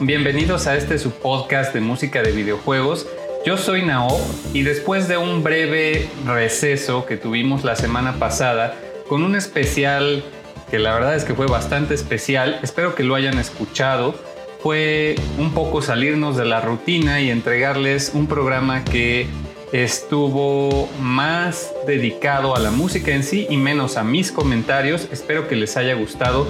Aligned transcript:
Bienvenidos 0.00 0.66
a 0.66 0.76
este 0.76 0.98
su 0.98 1.10
podcast 1.10 1.72
de 1.72 1.80
música 1.80 2.22
de 2.22 2.32
videojuegos. 2.32 3.06
Yo 3.44 3.56
soy 3.56 3.82
Nao 3.82 4.08
y 4.52 4.62
después 4.62 5.08
de 5.08 5.16
un 5.16 5.42
breve 5.42 6.08
receso 6.26 7.06
que 7.06 7.16
tuvimos 7.16 7.64
la 7.64 7.76
semana 7.76 8.18
pasada 8.18 8.76
con 9.08 9.22
un 9.22 9.36
especial 9.36 10.24
que 10.70 10.78
la 10.78 10.92
verdad 10.94 11.14
es 11.14 11.24
que 11.24 11.34
fue 11.34 11.46
bastante 11.46 11.94
especial, 11.94 12.58
espero 12.62 12.94
que 12.94 13.04
lo 13.04 13.14
hayan 13.14 13.38
escuchado, 13.38 14.14
fue 14.60 15.14
un 15.38 15.52
poco 15.52 15.80
salirnos 15.80 16.36
de 16.36 16.44
la 16.44 16.60
rutina 16.60 17.20
y 17.20 17.30
entregarles 17.30 18.10
un 18.14 18.26
programa 18.26 18.84
que 18.84 19.26
estuvo 19.72 20.88
más 21.00 21.72
dedicado 21.86 22.56
a 22.56 22.58
la 22.58 22.70
música 22.70 23.12
en 23.12 23.22
sí 23.22 23.46
y 23.48 23.56
menos 23.56 23.96
a 23.96 24.04
mis 24.04 24.32
comentarios. 24.32 25.08
Espero 25.12 25.48
que 25.48 25.56
les 25.56 25.76
haya 25.76 25.94
gustado. 25.94 26.46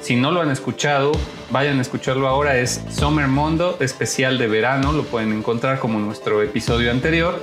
Si 0.00 0.16
no 0.16 0.30
lo 0.30 0.40
han 0.40 0.50
escuchado, 0.50 1.12
vayan 1.50 1.78
a 1.78 1.82
escucharlo 1.82 2.26
ahora. 2.26 2.56
Es 2.56 2.82
Summer 2.90 3.28
Mondo, 3.28 3.76
especial 3.80 4.38
de 4.38 4.48
verano. 4.48 4.92
Lo 4.92 5.04
pueden 5.04 5.32
encontrar 5.32 5.78
como 5.78 5.98
nuestro 5.98 6.42
episodio 6.42 6.90
anterior. 6.90 7.40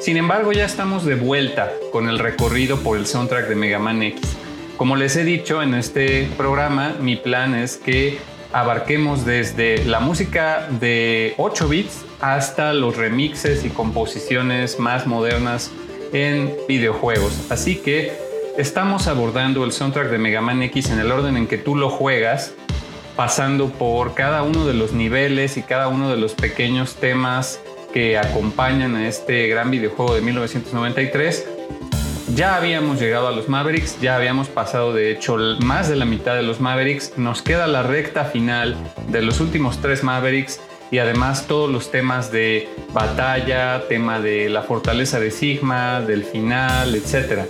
Sin 0.00 0.16
embargo, 0.16 0.52
ya 0.52 0.64
estamos 0.64 1.04
de 1.04 1.14
vuelta 1.14 1.72
con 1.92 2.08
el 2.08 2.18
recorrido 2.18 2.78
por 2.78 2.98
el 2.98 3.06
soundtrack 3.06 3.46
de 3.48 3.54
Mega 3.54 3.78
Man 3.78 4.02
X. 4.02 4.36
Como 4.76 4.96
les 4.96 5.14
he 5.16 5.22
dicho 5.22 5.62
en 5.62 5.74
este 5.74 6.28
programa, 6.36 6.96
mi 7.00 7.14
plan 7.14 7.54
es 7.54 7.76
que 7.76 8.18
abarquemos 8.52 9.24
desde 9.24 9.84
la 9.84 10.00
música 10.00 10.66
de 10.80 11.34
8 11.38 11.68
bits 11.68 12.04
hasta 12.20 12.74
los 12.74 12.96
remixes 12.96 13.64
y 13.64 13.68
composiciones 13.68 14.80
más 14.80 15.06
modernas 15.06 15.70
en 16.12 16.52
videojuegos. 16.66 17.50
Así 17.50 17.76
que 17.76 18.31
estamos 18.56 19.06
abordando 19.06 19.64
el 19.64 19.72
soundtrack 19.72 20.08
de 20.10 20.18
Mega 20.18 20.40
Man 20.40 20.62
X 20.62 20.90
en 20.90 20.98
el 20.98 21.10
orden 21.10 21.36
en 21.36 21.46
que 21.46 21.58
tú 21.58 21.76
lo 21.76 21.90
juegas, 21.90 22.54
pasando 23.16 23.70
por 23.70 24.14
cada 24.14 24.42
uno 24.42 24.66
de 24.66 24.74
los 24.74 24.92
niveles 24.92 25.56
y 25.56 25.62
cada 25.62 25.88
uno 25.88 26.10
de 26.10 26.16
los 26.16 26.34
pequeños 26.34 26.96
temas 26.96 27.60
que 27.92 28.18
acompañan 28.18 28.96
a 28.96 29.06
este 29.06 29.48
gran 29.48 29.70
videojuego 29.70 30.14
de 30.14 30.22
1993 30.22 31.46
ya 32.34 32.56
habíamos 32.56 32.98
llegado 32.98 33.28
a 33.28 33.32
los 33.32 33.48
Mavericks, 33.48 34.00
ya 34.00 34.16
habíamos 34.16 34.48
pasado 34.48 34.94
de 34.94 35.10
hecho 35.10 35.36
más 35.62 35.88
de 35.88 35.96
la 35.96 36.06
mitad 36.06 36.34
de 36.34 36.42
los 36.42 36.60
Mavericks, 36.60 37.18
nos 37.18 37.42
queda 37.42 37.66
la 37.66 37.82
recta 37.82 38.24
final 38.24 38.74
de 39.08 39.20
los 39.22 39.40
últimos 39.40 39.82
tres 39.82 40.02
Mavericks 40.02 40.60
y 40.90 40.98
además 40.98 41.46
todos 41.46 41.70
los 41.70 41.90
temas 41.90 42.32
de 42.32 42.68
batalla, 42.92 43.86
tema 43.88 44.20
de 44.20 44.48
la 44.48 44.62
fortaleza 44.62 45.20
de 45.20 45.30
Sigma, 45.30 46.00
del 46.00 46.24
final, 46.24 46.94
etc. 46.94 47.42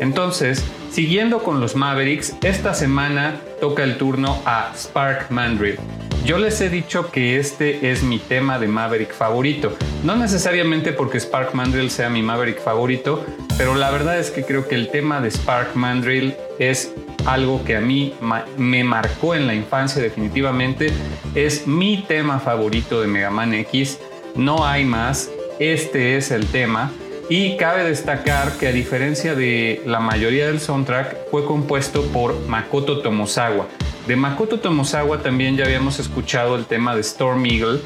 Entonces, 0.00 0.62
siguiendo 0.90 1.42
con 1.42 1.60
los 1.60 1.76
Mavericks, 1.76 2.34
esta 2.42 2.74
semana 2.74 3.40
toca 3.60 3.84
el 3.84 3.96
turno 3.96 4.40
a 4.44 4.72
Spark 4.76 5.30
Mandrill. 5.30 5.78
Yo 6.24 6.38
les 6.38 6.60
he 6.60 6.68
dicho 6.68 7.12
que 7.12 7.38
este 7.38 7.92
es 7.92 8.02
mi 8.02 8.18
tema 8.18 8.58
de 8.58 8.66
Maverick 8.66 9.14
favorito. 9.14 9.76
No 10.02 10.16
necesariamente 10.16 10.92
porque 10.92 11.20
Spark 11.20 11.54
Mandrill 11.54 11.88
sea 11.88 12.10
mi 12.10 12.20
Maverick 12.20 12.60
favorito, 12.60 13.24
pero 13.56 13.76
la 13.76 13.92
verdad 13.92 14.18
es 14.18 14.32
que 14.32 14.42
creo 14.42 14.66
que 14.66 14.74
el 14.74 14.88
tema 14.88 15.20
de 15.20 15.30
Spark 15.30 15.76
Mandrill 15.76 16.34
es 16.58 16.92
algo 17.26 17.62
que 17.64 17.76
a 17.76 17.80
mí 17.80 18.14
me 18.56 18.82
marcó 18.82 19.36
en 19.36 19.46
la 19.46 19.54
infancia 19.54 20.02
definitivamente. 20.02 20.92
Es 21.36 21.68
mi 21.68 22.04
tema 22.08 22.40
favorito 22.40 23.00
de 23.00 23.06
Mega 23.06 23.30
Man 23.30 23.54
X. 23.54 24.00
No 24.34 24.66
hay 24.66 24.84
más. 24.84 25.30
Este 25.60 26.16
es 26.16 26.32
el 26.32 26.46
tema. 26.46 26.90
Y 27.28 27.56
cabe 27.56 27.82
destacar 27.82 28.52
que 28.52 28.68
a 28.68 28.72
diferencia 28.72 29.34
de 29.34 29.82
la 29.84 29.98
mayoría 29.98 30.46
del 30.46 30.60
soundtrack, 30.60 31.28
fue 31.30 31.44
compuesto 31.44 32.04
por 32.12 32.46
Makoto 32.46 33.00
Tomosawa. 33.00 33.66
De 34.06 34.14
Makoto 34.14 34.60
Tomosawa 34.60 35.22
también 35.22 35.56
ya 35.56 35.64
habíamos 35.64 35.98
escuchado 35.98 36.54
el 36.54 36.66
tema 36.66 36.94
de 36.94 37.00
Storm 37.00 37.44
Eagle, 37.44 37.80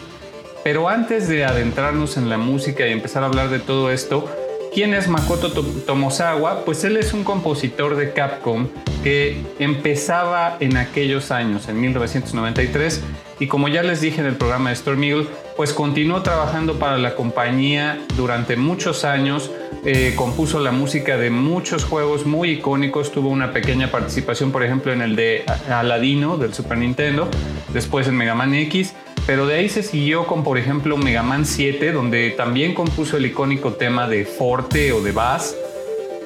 pero 0.63 0.91
antes 0.91 1.27
de 1.27 1.47
adentrarnos 1.47 2.19
en 2.19 2.29
la 2.29 2.37
música 2.37 2.87
y 2.87 2.93
empezar 2.93 3.23
a 3.23 3.27
hablar 3.27 3.49
de 3.49 3.61
todo 3.61 3.91
esto, 3.91 4.29
¿quién 4.73 4.95
es 4.95 5.09
Makoto 5.09 5.51
Tomosawa? 5.51 6.65
Pues 6.65 6.85
él 6.85 6.97
es 6.97 7.13
un 7.13 7.25
compositor 7.25 7.97
de 7.97 8.13
Capcom 8.13 8.69
que 9.03 9.43
empezaba 9.59 10.57
en 10.61 10.77
aquellos 10.77 11.31
años, 11.31 11.69
en 11.69 11.81
1993, 11.81 13.03
y 13.39 13.47
como 13.47 13.69
ya 13.69 13.83
les 13.83 14.03
dije 14.03 14.21
en 14.21 14.27
el 14.27 14.37
programa 14.37 14.69
de 14.69 14.75
Storm 14.75 15.03
Eagle, 15.03 15.27
pues 15.57 15.73
continuó 15.73 16.23
trabajando 16.23 16.79
para 16.79 16.99
la 16.99 17.15
compañía 17.15 17.99
durante 18.17 18.57
muchos 18.57 19.05
años, 19.05 19.51
eh, 19.85 20.13
compuso 20.15 20.61
la 20.61 20.73
música 20.73 21.17
de 21.17 21.31
muchos 21.31 21.85
juegos 21.85 22.27
muy 22.27 22.51
icónicos, 22.51 23.11
tuvo 23.13 23.31
una 23.31 23.53
pequeña 23.53 23.91
participación, 23.91 24.53
por 24.53 24.63
ejemplo, 24.63 24.93
en 24.93 25.01
el 25.01 25.17
de 25.17 25.45
Aladino 25.71 26.37
del 26.37 26.53
Super 26.53 26.77
Nintendo, 26.77 27.29
después 27.73 28.07
en 28.09 28.17
Mega 28.17 28.35
Man 28.35 28.55
X, 28.55 28.95
pero 29.31 29.47
de 29.47 29.55
ahí 29.55 29.69
se 29.69 29.85
siguió 29.85 30.27
con, 30.27 30.43
por 30.43 30.59
ejemplo, 30.59 30.97
Mega 30.97 31.23
Man 31.23 31.47
7, 31.47 31.93
donde 31.93 32.31
también 32.31 32.75
compuso 32.75 33.17
el 33.17 33.27
icónico 33.27 33.75
tema 33.75 34.09
de 34.09 34.25
Forte 34.25 34.91
o 34.91 35.03
de 35.03 35.13
Bass, 35.13 35.55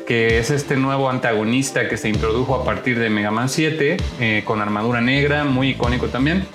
que 0.07 0.39
es 0.39 0.51
este 0.51 0.77
nuevo 0.77 1.11
antagonista 1.11 1.87
que 1.87 1.99
se 1.99 2.09
introdujo 2.09 2.55
a 2.55 2.65
partir 2.65 2.99
de 2.99 3.11
Mega 3.11 3.31
Man 3.31 3.51
7, 3.51 3.99
eh, 4.21 4.43
con 4.47 4.63
armadura 4.63 5.03
negra, 5.03 5.45
muy 5.45 5.73
icónico 5.73 6.07
también. 6.07 6.47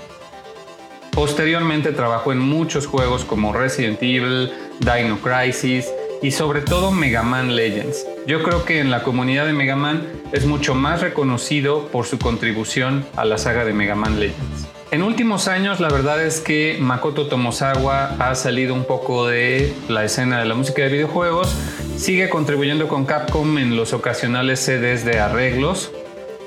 Posteriormente 1.11 1.91
trabajó 1.91 2.31
en 2.31 2.39
muchos 2.39 2.87
juegos 2.87 3.25
como 3.25 3.53
Resident 3.53 4.01
Evil, 4.01 4.51
Dino 4.79 5.19
Crisis, 5.19 5.85
y 6.23 6.31
sobre 6.31 6.61
todo 6.61 6.89
Mega 6.89 7.21
Man 7.21 7.55
Legends. 7.55 8.07
Yo 8.25 8.41
creo 8.41 8.65
que 8.65 8.79
en 8.79 8.89
la 8.89 9.03
comunidad 9.03 9.45
de 9.45 9.53
Mega 9.53 9.75
Man 9.75 10.07
es 10.31 10.47
mucho 10.47 10.73
más 10.73 11.01
reconocido 11.01 11.89
por 11.89 12.07
su 12.07 12.17
contribución 12.17 13.05
a 13.15 13.23
la 13.23 13.37
saga 13.37 13.65
de 13.65 13.73
Mega 13.73 13.93
Man 13.93 14.19
Legends. 14.19 14.78
En 14.91 15.03
últimos 15.03 15.47
años 15.47 15.79
la 15.79 15.87
verdad 15.87 16.19
es 16.25 16.41
que 16.41 16.77
Makoto 16.79 17.27
Tomosawa 17.27 18.15
ha 18.17 18.33
salido 18.33 18.73
un 18.73 18.85
poco 18.85 19.27
de 19.27 19.71
la 19.87 20.03
escena 20.03 20.39
de 20.39 20.45
la 20.45 20.55
música 20.55 20.81
de 20.81 20.89
videojuegos, 20.89 21.55
sigue 21.95 22.27
contribuyendo 22.27 22.87
con 22.87 23.05
Capcom 23.05 23.59
en 23.59 23.75
los 23.75 23.93
ocasionales 23.93 24.59
CDs 24.61 25.05
de 25.05 25.19
arreglos, 25.19 25.91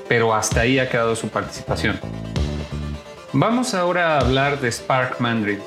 pero 0.09 0.35
hasta 0.35 0.59
ahí 0.59 0.77
ha 0.77 0.89
quedado 0.89 1.15
su 1.15 1.29
participación. 1.29 1.97
Vamos 3.31 3.73
ahora 3.73 4.17
a 4.17 4.19
hablar 4.19 4.59
de 4.59 4.69
Spark 4.69 5.21
Mandrill. 5.21 5.61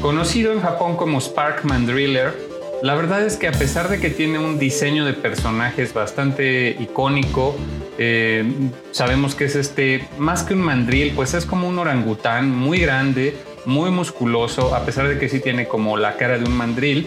Conocido 0.00 0.52
en 0.52 0.60
Japón 0.60 0.96
como 0.96 1.20
Spark 1.20 1.64
Mandriller, 1.64 2.32
la 2.82 2.94
verdad 2.94 3.26
es 3.26 3.36
que 3.36 3.48
a 3.48 3.52
pesar 3.52 3.88
de 3.88 3.98
que 3.98 4.10
tiene 4.10 4.38
un 4.38 4.60
diseño 4.60 5.04
de 5.04 5.12
personajes 5.12 5.92
bastante 5.92 6.76
icónico, 6.78 7.56
eh, 7.98 8.44
sabemos 8.90 9.34
que 9.34 9.44
es 9.44 9.56
este, 9.56 10.08
más 10.18 10.42
que 10.42 10.54
un 10.54 10.60
mandril, 10.60 11.12
pues 11.14 11.34
es 11.34 11.44
como 11.44 11.68
un 11.68 11.78
orangután 11.78 12.50
muy 12.50 12.78
grande, 12.78 13.36
muy 13.64 13.90
musculoso, 13.90 14.74
a 14.74 14.84
pesar 14.84 15.08
de 15.08 15.18
que 15.18 15.28
sí 15.28 15.40
tiene 15.40 15.68
como 15.68 15.96
la 15.96 16.16
cara 16.16 16.38
de 16.38 16.44
un 16.44 16.56
mandril, 16.56 17.06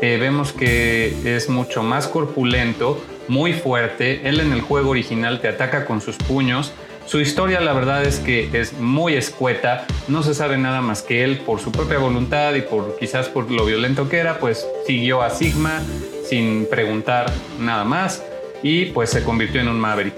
eh, 0.00 0.16
vemos 0.20 0.52
que 0.52 1.36
es 1.36 1.48
mucho 1.48 1.82
más 1.82 2.06
corpulento, 2.06 3.02
muy 3.26 3.52
fuerte, 3.52 4.28
él 4.28 4.40
en 4.40 4.52
el 4.52 4.60
juego 4.60 4.90
original 4.90 5.40
te 5.40 5.48
ataca 5.48 5.84
con 5.84 6.00
sus 6.00 6.16
puños, 6.16 6.72
su 7.06 7.20
historia 7.20 7.60
la 7.60 7.72
verdad 7.72 8.04
es 8.04 8.18
que 8.18 8.50
es 8.52 8.74
muy 8.74 9.14
escueta, 9.14 9.86
no 10.08 10.22
se 10.22 10.34
sabe 10.34 10.58
nada 10.58 10.82
más 10.82 11.00
que 11.00 11.24
él 11.24 11.38
por 11.38 11.58
su 11.58 11.72
propia 11.72 11.98
voluntad 11.98 12.54
y 12.54 12.60
por 12.60 12.98
quizás 12.98 13.28
por 13.28 13.50
lo 13.50 13.64
violento 13.64 14.10
que 14.10 14.18
era, 14.18 14.38
pues 14.38 14.66
siguió 14.86 15.22
a 15.22 15.30
Sigma 15.30 15.80
sin 16.28 16.66
preguntar 16.66 17.32
nada 17.58 17.84
más 17.84 18.22
y 18.62 18.86
pues 18.86 19.10
se 19.10 19.22
convirtió 19.22 19.60
en 19.60 19.68
un 19.68 19.78
Maverick. 19.78 20.14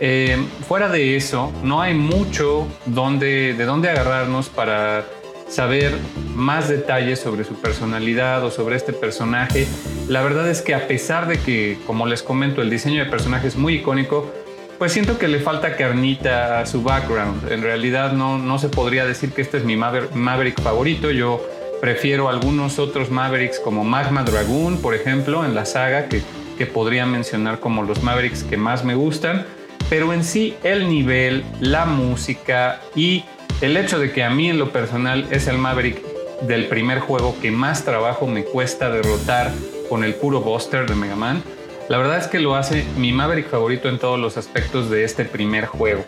Eh, 0.00 0.36
fuera 0.66 0.88
de 0.88 1.16
eso, 1.16 1.52
no 1.62 1.82
hay 1.82 1.94
mucho 1.94 2.68
donde, 2.86 3.54
de 3.54 3.64
dónde 3.64 3.90
agarrarnos 3.90 4.48
para 4.48 5.04
saber 5.48 5.92
más 6.34 6.68
detalles 6.68 7.18
sobre 7.18 7.44
su 7.44 7.54
personalidad 7.54 8.44
o 8.44 8.50
sobre 8.50 8.76
este 8.76 8.92
personaje. 8.92 9.66
La 10.08 10.22
verdad 10.22 10.48
es 10.48 10.62
que 10.62 10.74
a 10.74 10.86
pesar 10.86 11.26
de 11.26 11.38
que, 11.38 11.78
como 11.86 12.06
les 12.06 12.22
comento, 12.22 12.62
el 12.62 12.70
diseño 12.70 13.02
de 13.02 13.10
personaje 13.10 13.48
es 13.48 13.56
muy 13.56 13.76
icónico, 13.76 14.30
pues 14.78 14.92
siento 14.92 15.18
que 15.18 15.26
le 15.26 15.40
falta 15.40 15.76
carnita 15.76 16.60
a 16.60 16.66
su 16.66 16.82
background. 16.82 17.50
En 17.50 17.62
realidad 17.62 18.12
no, 18.12 18.38
no 18.38 18.58
se 18.58 18.68
podría 18.68 19.04
decir 19.04 19.32
que 19.32 19.42
este 19.42 19.56
es 19.56 19.64
mi 19.64 19.76
Maverick 19.76 20.60
favorito. 20.60 21.10
Yo 21.10 21.44
prefiero 21.80 22.28
algunos 22.28 22.78
otros 22.78 23.10
Mavericks 23.10 23.58
como 23.58 23.82
Magma 23.82 24.22
Dragoon, 24.22 24.78
por 24.80 24.94
ejemplo, 24.94 25.44
en 25.44 25.54
la 25.54 25.64
saga, 25.64 26.08
que, 26.08 26.22
que 26.58 26.66
podría 26.66 27.06
mencionar 27.06 27.60
como 27.60 27.84
los 27.84 28.02
Mavericks 28.02 28.44
que 28.44 28.58
más 28.58 28.84
me 28.84 28.94
gustan. 28.94 29.46
Pero 29.88 30.12
en 30.12 30.22
sí 30.22 30.54
el 30.64 30.88
nivel, 30.88 31.44
la 31.60 31.86
música 31.86 32.82
y 32.94 33.24
el 33.62 33.76
hecho 33.76 33.98
de 33.98 34.12
que 34.12 34.22
a 34.22 34.28
mí 34.28 34.50
en 34.50 34.58
lo 34.58 34.70
personal 34.70 35.26
es 35.30 35.46
el 35.46 35.56
Maverick 35.56 36.02
del 36.42 36.66
primer 36.66 37.00
juego 37.00 37.34
que 37.40 37.50
más 37.50 37.84
trabajo 37.84 38.26
me 38.26 38.44
cuesta 38.44 38.90
derrotar 38.90 39.50
con 39.88 40.04
el 40.04 40.14
puro 40.14 40.40
Buster 40.40 40.86
de 40.86 40.94
Mega 40.94 41.16
Man, 41.16 41.42
la 41.88 41.96
verdad 41.96 42.18
es 42.18 42.26
que 42.26 42.38
lo 42.38 42.54
hace 42.54 42.84
mi 42.98 43.12
Maverick 43.12 43.48
favorito 43.48 43.88
en 43.88 43.98
todos 43.98 44.20
los 44.20 44.36
aspectos 44.36 44.90
de 44.90 45.04
este 45.04 45.24
primer 45.24 45.64
juego. 45.64 46.04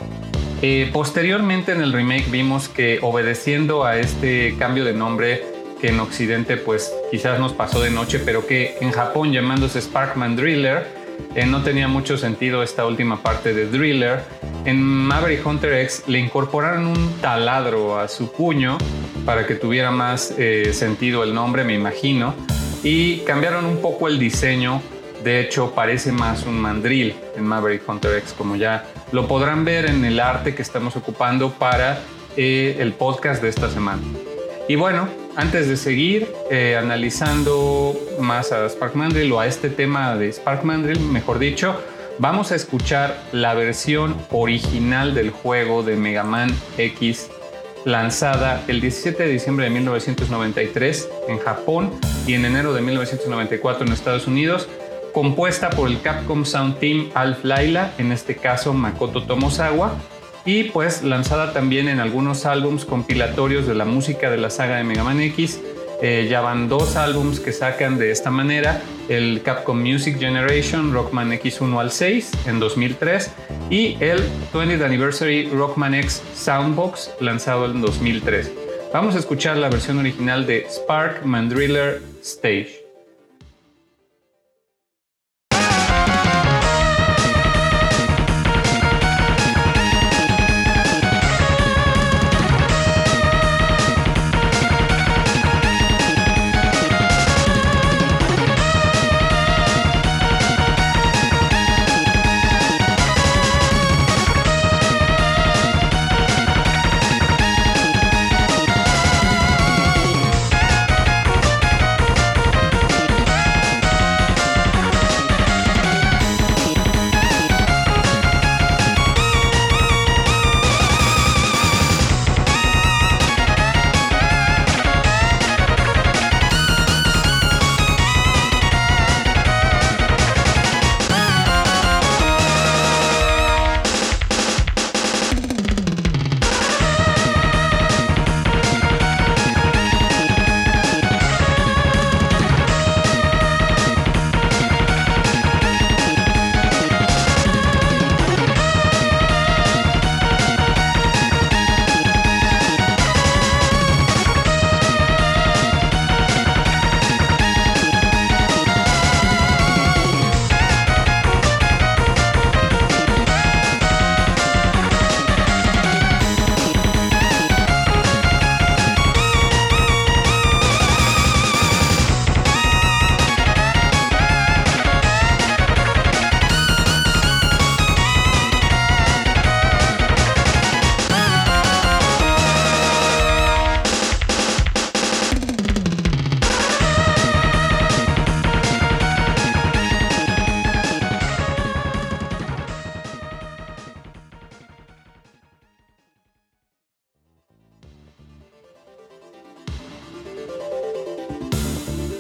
Eh, 0.63 0.91
posteriormente 0.93 1.73
en 1.73 1.81
el 1.81 1.93
remake 1.93 2.31
vimos 2.31 2.69
que 2.69 2.99
obedeciendo 3.01 3.85
a 3.85 3.97
este 3.97 4.57
cambio 4.59 4.85
de 4.85 4.93
nombre 4.93 5.43
que 5.81 5.89
en 5.89 6.01
Occidente 6.01 6.57
pues 6.57 6.93
quizás 7.11 7.39
nos 7.39 7.53
pasó 7.53 7.81
de 7.81 7.91
noche, 7.91 8.19
pero 8.19 8.47
que 8.47 8.77
en 8.81 8.93
Japón 8.93 9.33
llamándose 9.33 9.81
Sparkman 9.81 10.37
Driller, 10.37 10.87
eh, 11.35 11.47
no 11.47 11.63
tenía 11.63 11.87
mucho 11.89 12.19
sentido 12.19 12.63
esta 12.63 12.87
última 12.87 13.23
parte 13.23 13.55
de 13.55 13.67
Driller. 13.67 14.23
En 14.65 14.83
Maverick 14.83 15.47
Hunter 15.47 15.75
X 15.75 16.05
le 16.07 16.19
incorporaron 16.19 16.87
un 16.87 17.13
taladro 17.21 17.99
a 17.99 18.09
su 18.09 18.33
puño 18.33 18.79
para 19.25 19.47
que 19.47 19.55
tuviera 19.55 19.91
más 19.91 20.35
eh, 20.39 20.73
sentido 20.73 21.23
el 21.23 21.35
nombre, 21.35 21.65
me 21.65 21.75
imagino, 21.75 22.35
y 22.83 23.19
cambiaron 23.19 23.65
un 23.65 23.81
poco 23.81 24.09
el 24.09 24.19
diseño. 24.19 24.83
De 25.23 25.41
hecho, 25.41 25.73
parece 25.75 26.13
más 26.13 26.47
un 26.47 26.59
mandril 26.59 27.15
en 27.37 27.45
Maverick 27.45 27.87
Hunter 27.87 28.17
X, 28.19 28.35
como 28.37 28.57
ya 28.57 28.87
lo 29.13 29.29
podrán 29.29 29.65
ver 29.65 29.87
en 29.87 30.05
el 30.05 30.19
arte 30.19 30.55
que 30.55 30.63
estamos 30.63 30.97
ocupando 30.97 31.53
para 31.53 32.01
eh, 32.37 32.77
el 32.81 32.95
podcast 32.95 33.43
de 33.43 33.51
esta 33.51 33.69
semana. 33.71 34.03
Y 34.67 34.77
bueno, 34.77 35.09
antes 35.37 35.69
de 35.69 35.77
seguir 35.77 36.29
eh, 36.51 36.77
analizando 36.77 37.95
más 38.19 38.53
a 38.53 38.69
Spark 38.69 38.95
Mandrill 38.95 39.33
o 39.33 39.41
a 39.41 39.47
este 39.47 39.71
tema 39.71 40.17
de 40.17 40.33
Spark 40.33 40.65
Mandrill, 40.65 41.01
mejor 41.01 41.39
dicho, 41.39 41.81
vamos 42.19 42.53
a 42.53 42.57
escuchar 42.57 43.23
la 43.33 43.55
versión 43.55 44.17
original 44.31 45.15
del 45.15 45.31
juego 45.31 45.83
de 45.83 45.97
Mega 45.97 46.25
Man 46.25 46.51
X 46.77 47.31
lanzada 47.85 48.63
el 48.69 48.81
17 48.81 49.23
de 49.23 49.29
diciembre 49.31 49.65
de 49.65 49.71
1993 49.71 51.09
en 51.29 51.39
Japón 51.39 51.91
y 52.27 52.35
en 52.35 52.45
enero 52.45 52.75
de 52.75 52.83
1994 52.83 53.87
en 53.87 53.93
Estados 53.93 54.27
Unidos, 54.27 54.69
compuesta 55.13 55.71
por 55.71 55.89
el 55.89 56.01
Capcom 56.03 56.45
Sound 56.45 56.79
Team 56.79 57.11
Alf 57.15 57.45
Laila, 57.45 57.95
en 57.99 58.13
este 58.13 58.37
caso 58.37 58.75
Makoto 58.75 59.23
Tomosawa, 59.25 59.95
y 60.45 60.65
pues 60.65 61.03
lanzada 61.03 61.53
también 61.53 61.89
en 61.89 62.01
algunos 62.01 62.47
álbums 62.47 62.85
compilatorios 62.85 63.67
de 63.67 63.75
la 63.75 63.85
música 63.85 64.31
de 64.31 64.39
la 64.39 64.51
saga 64.51 64.77
de 64.77 64.85
Mega 64.85 65.05
Man 65.05 65.21
X. 65.21 65.61
Eh, 66.03 66.29
ya 66.31 66.41
van 66.41 66.69
dos 66.69 66.97
álbums 66.97 67.41
que 67.41 67.53
sacan 67.53 67.99
de 67.99 68.11
esta 68.11 68.31
manera, 68.31 68.81
el 69.11 69.43
Capcom 69.43 69.79
Music 69.79 70.19
Generation 70.19 70.95
Rockman 70.95 71.31
X1 71.33 71.79
al 71.79 71.91
6 71.91 72.31
en 72.47 72.59
2003 72.59 73.31
y 73.69 73.99
el 74.01 74.21
20th 74.55 74.83
Anniversary 74.83 75.51
Rockman 75.51 75.95
X 75.95 76.23
Soundbox 76.35 77.11
lanzado 77.21 77.67
en 77.67 77.83
2003. 77.83 78.51
Vamos 78.95 79.15
a 79.15 79.19
escuchar 79.19 79.59
la 79.59 79.69
versión 79.69 79.99
original 79.99 80.47
de 80.47 80.67
Spark 80.71 81.25
Mandriller 81.27 82.01
Stage. 82.23 82.80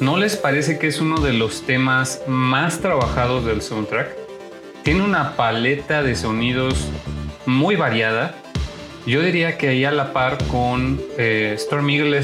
¿No 0.01 0.17
les 0.17 0.35
parece 0.35 0.79
que 0.79 0.87
es 0.87 0.99
uno 1.03 1.21
de 1.21 1.35
los 1.35 1.67
temas 1.67 2.23
más 2.27 2.81
trabajados 2.81 3.45
del 3.45 3.61
soundtrack? 3.61 4.17
Tiene 4.83 5.03
una 5.05 5.37
paleta 5.37 6.03
de 6.03 6.17
sonidos 6.17 6.89
muy 7.45 7.77
variada. 7.77 8.35
Yo 9.05 9.21
diría 9.21 9.59
que 9.59 9.69
ahí 9.69 9.85
a 9.85 9.91
la 9.91 10.15
par 10.15 10.39
con 10.47 10.99
eh, 11.19 11.53
Storm 11.55 11.91
Eagle 11.91 12.23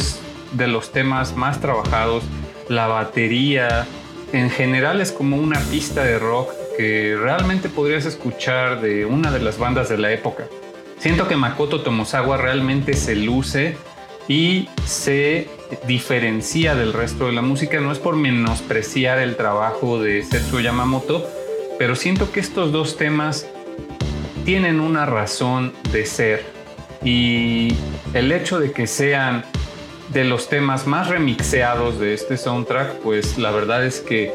de 0.52 0.68
los 0.68 0.90
temas 0.90 1.36
más 1.36 1.60
trabajados. 1.60 2.24
La 2.70 2.86
batería, 2.86 3.86
en 4.32 4.48
general 4.48 5.02
es 5.02 5.12
como 5.12 5.36
una 5.36 5.60
pista 5.60 6.02
de 6.02 6.18
rock 6.18 6.48
que 6.78 7.14
realmente 7.14 7.68
podrías 7.68 8.06
escuchar 8.06 8.80
de 8.80 9.04
una 9.04 9.30
de 9.30 9.40
las 9.40 9.58
bandas 9.58 9.90
de 9.90 9.98
la 9.98 10.10
época. 10.12 10.46
Siento 10.98 11.28
que 11.28 11.36
Makoto 11.36 11.82
Tomosawa 11.82 12.38
realmente 12.38 12.94
se 12.94 13.16
luce 13.16 13.76
y 14.28 14.70
se 14.86 15.50
diferencia 15.86 16.74
del 16.74 16.92
resto 16.92 17.26
de 17.26 17.32
la 17.32 17.42
música. 17.42 17.80
No 17.80 17.92
es 17.92 17.98
por 17.98 18.16
menospreciar 18.16 19.18
el 19.18 19.36
trabajo 19.36 20.00
de 20.00 20.22
Setsuo 20.22 20.60
Yamamoto, 20.60 21.28
pero 21.78 21.96
siento 21.96 22.32
que 22.32 22.40
estos 22.40 22.72
dos 22.72 22.96
temas 22.96 23.46
tienen 24.44 24.80
una 24.80 25.06
razón 25.06 25.72
de 25.92 26.06
ser 26.06 26.44
y 27.04 27.74
el 28.14 28.32
hecho 28.32 28.58
de 28.58 28.72
que 28.72 28.86
sean 28.86 29.44
de 30.12 30.24
los 30.24 30.48
temas 30.48 30.86
más 30.86 31.08
remixeados 31.08 31.98
de 31.98 32.14
este 32.14 32.36
soundtrack, 32.36 32.98
pues 33.00 33.38
la 33.38 33.50
verdad 33.50 33.84
es 33.84 34.00
que 34.00 34.32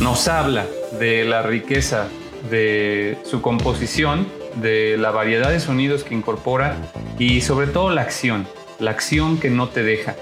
nos 0.00 0.28
habla 0.28 0.66
de 0.98 1.24
la 1.24 1.42
riqueza 1.42 2.08
de 2.50 3.18
su 3.24 3.42
composición, 3.42 4.26
de 4.56 4.96
la 4.96 5.10
variedad 5.10 5.50
de 5.50 5.60
sonidos 5.60 6.04
que 6.04 6.14
incorpora 6.14 6.76
y 7.18 7.42
sobre 7.42 7.66
todo 7.66 7.90
la 7.90 8.02
acción 8.02 8.46
la 8.78 8.92
acción 8.92 9.38
que 9.38 9.50
no 9.50 9.68
te 9.68 9.82
deja. 9.82 10.14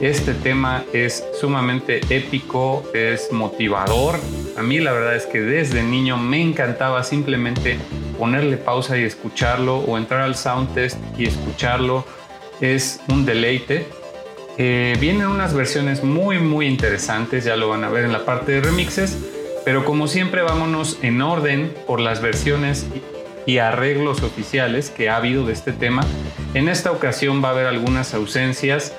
Este 0.00 0.32
tema 0.32 0.84
es 0.92 1.24
sumamente 1.40 2.00
épico, 2.08 2.84
es 2.94 3.32
motivador. 3.32 4.20
A 4.56 4.62
mí 4.62 4.78
la 4.78 4.92
verdad 4.92 5.16
es 5.16 5.26
que 5.26 5.40
desde 5.40 5.82
niño 5.82 6.16
me 6.16 6.40
encantaba 6.40 7.02
simplemente 7.02 7.78
ponerle 8.16 8.58
pausa 8.58 8.96
y 8.96 9.02
escucharlo 9.02 9.78
o 9.78 9.98
entrar 9.98 10.20
al 10.20 10.36
sound 10.36 10.72
test 10.72 10.98
y 11.18 11.26
escucharlo. 11.26 12.04
Es 12.60 13.00
un 13.08 13.26
deleite. 13.26 13.88
Eh, 14.56 14.96
vienen 15.00 15.26
unas 15.26 15.52
versiones 15.52 16.04
muy 16.04 16.38
muy 16.38 16.66
interesantes, 16.66 17.44
ya 17.44 17.56
lo 17.56 17.68
van 17.68 17.82
a 17.82 17.88
ver 17.88 18.04
en 18.04 18.12
la 18.12 18.24
parte 18.24 18.52
de 18.52 18.60
remixes, 18.60 19.18
pero 19.64 19.84
como 19.84 20.06
siempre 20.06 20.42
vámonos 20.42 20.98
en 21.02 21.20
orden 21.22 21.74
por 21.88 21.98
las 21.98 22.22
versiones 22.22 22.86
y 23.46 23.58
arreglos 23.58 24.22
oficiales 24.22 24.90
que 24.90 25.08
ha 25.08 25.16
habido 25.16 25.44
de 25.44 25.54
este 25.54 25.72
tema. 25.72 26.04
En 26.54 26.68
esta 26.68 26.92
ocasión 26.92 27.42
va 27.42 27.48
a 27.48 27.52
haber 27.52 27.66
algunas 27.66 28.14
ausencias 28.14 28.94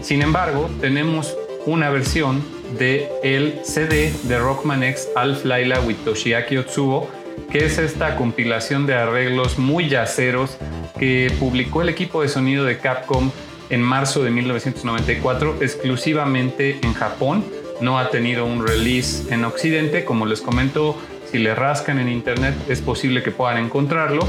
sin 0.00 0.22
embargo, 0.22 0.70
tenemos 0.80 1.36
una 1.66 1.90
versión 1.90 2.42
de 2.78 3.08
el 3.22 3.60
CD 3.64 4.12
de 4.24 4.38
Rockman 4.38 4.82
X 4.82 5.08
Alf 5.16 5.44
Laila 5.44 5.80
with 5.80 5.96
Toshiaki 6.04 6.56
Otsubo, 6.56 7.08
que 7.50 7.64
es 7.64 7.78
esta 7.78 8.16
compilación 8.16 8.86
de 8.86 8.94
arreglos 8.94 9.58
muy 9.58 9.88
yaceros 9.88 10.58
que 10.98 11.32
publicó 11.38 11.82
el 11.82 11.88
equipo 11.88 12.22
de 12.22 12.28
sonido 12.28 12.64
de 12.64 12.78
Capcom 12.78 13.30
en 13.70 13.82
marzo 13.82 14.22
de 14.22 14.30
1994 14.30 15.56
exclusivamente 15.60 16.78
en 16.82 16.94
Japón. 16.94 17.44
No 17.80 17.98
ha 17.98 18.10
tenido 18.10 18.44
un 18.44 18.66
release 18.66 19.32
en 19.32 19.44
Occidente, 19.44 20.04
como 20.04 20.26
les 20.26 20.40
comento, 20.40 20.96
si 21.30 21.38
le 21.38 21.54
rascan 21.54 21.98
en 21.98 22.08
internet 22.08 22.54
es 22.68 22.80
posible 22.80 23.22
que 23.22 23.30
puedan 23.30 23.58
encontrarlo 23.58 24.26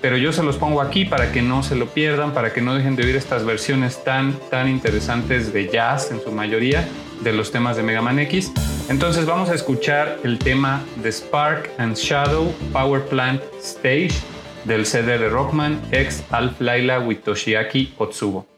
pero 0.00 0.16
yo 0.16 0.32
se 0.32 0.42
los 0.42 0.56
pongo 0.56 0.80
aquí 0.80 1.04
para 1.04 1.32
que 1.32 1.42
no 1.42 1.62
se 1.62 1.74
lo 1.74 1.86
pierdan, 1.86 2.32
para 2.32 2.52
que 2.52 2.60
no 2.60 2.74
dejen 2.74 2.96
de 2.96 3.04
oír 3.04 3.16
estas 3.16 3.44
versiones 3.44 4.02
tan, 4.04 4.34
tan 4.50 4.68
interesantes 4.68 5.52
de 5.52 5.68
jazz 5.68 6.10
en 6.10 6.20
su 6.20 6.32
mayoría 6.32 6.88
de 7.20 7.32
los 7.32 7.50
temas 7.50 7.76
de 7.76 7.82
Mega 7.82 8.02
Man 8.02 8.18
X. 8.18 8.52
Entonces 8.88 9.26
vamos 9.26 9.50
a 9.50 9.54
escuchar 9.54 10.18
el 10.24 10.38
tema 10.38 10.82
de 11.02 11.12
Spark 11.12 11.70
and 11.78 11.96
Shadow 11.96 12.52
Power 12.72 13.02
Plant 13.04 13.42
Stage 13.62 14.14
del 14.64 14.86
CD 14.86 15.18
de 15.18 15.28
Rockman 15.28 15.80
X 15.92 16.24
Alf 16.30 16.60
Laila 16.60 17.00
with 17.00 17.18
Toshiaki 17.18 17.94
Otsubo. 17.98 18.49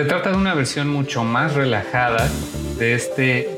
Se 0.00 0.06
trata 0.06 0.30
de 0.30 0.38
una 0.38 0.54
versión 0.54 0.88
mucho 0.88 1.24
más 1.24 1.52
relajada 1.52 2.26
de 2.78 2.94
este 2.94 3.50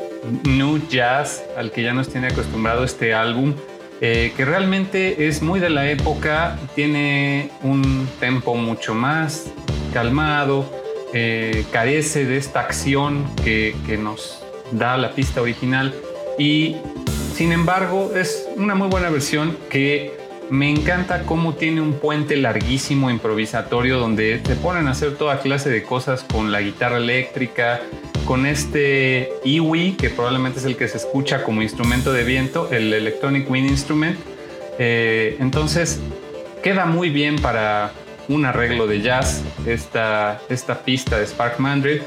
new 0.43 0.81
jazz 0.89 1.45
al 1.57 1.71
que 1.71 1.85
ya 1.85 1.95
nos 1.95 2.09
tiene 2.09 2.27
acostumbrado 2.27 2.83
este 2.83 3.15
álbum, 3.15 3.55
eh, 4.01 4.33
que 4.37 4.45
realmente 4.45 5.29
es 5.29 5.41
muy 5.41 5.61
de 5.61 5.71
la 5.71 5.89
época, 5.89 6.59
tiene 6.75 7.53
un 7.63 8.09
tempo 8.19 8.57
mucho 8.57 8.93
más 8.93 9.53
calmado, 9.95 10.69
eh, 11.15 11.65
carece 11.71 12.25
de 12.25 12.39
esta 12.39 12.59
acción 12.59 13.25
que, 13.45 13.77
que 13.87 13.97
nos 13.97 14.43
da 14.73 14.97
la 14.97 15.13
pista 15.13 15.43
original 15.43 15.95
y 16.41 16.75
sin 17.37 17.53
embargo 17.53 18.11
es 18.17 18.49
una 18.57 18.75
muy 18.75 18.89
buena 18.89 19.11
versión 19.11 19.57
que 19.71 20.22
me 20.53 20.69
encanta 20.69 21.23
cómo 21.23 21.55
tiene 21.55 21.81
un 21.81 21.95
puente 21.95 22.37
larguísimo 22.37 23.09
improvisatorio 23.09 23.99
donde 23.99 24.37
te 24.37 24.55
ponen 24.55 24.87
a 24.87 24.91
hacer 24.91 25.17
toda 25.17 25.41
clase 25.41 25.71
de 25.71 25.83
cosas 25.83 26.25
con 26.25 26.53
la 26.53 26.61
guitarra 26.61 26.99
eléctrica, 26.99 27.81
con 28.27 28.45
este 28.45 29.31
EWI, 29.47 29.93
que 29.93 30.11
probablemente 30.11 30.59
es 30.59 30.67
el 30.67 30.77
que 30.77 30.89
se 30.89 30.99
escucha 30.99 31.43
como 31.43 31.63
instrumento 31.63 32.13
de 32.13 32.25
viento, 32.25 32.69
el 32.71 32.93
Electronic 32.93 33.51
Wind 33.51 33.71
Instrument. 33.71 34.19
Eh, 34.79 35.39
entonces, 35.41 36.01
queda 36.63 36.85
muy 36.85 37.09
bien 37.09 37.37
para 37.37 37.93
un 38.29 38.45
arreglo 38.45 38.87
de 38.87 39.01
jazz 39.01 39.43
esta, 39.65 40.39
esta 40.51 40.85
pista 40.85 41.19
de 41.19 41.27
Spark 41.27 41.61
Mandrill. 41.61 42.03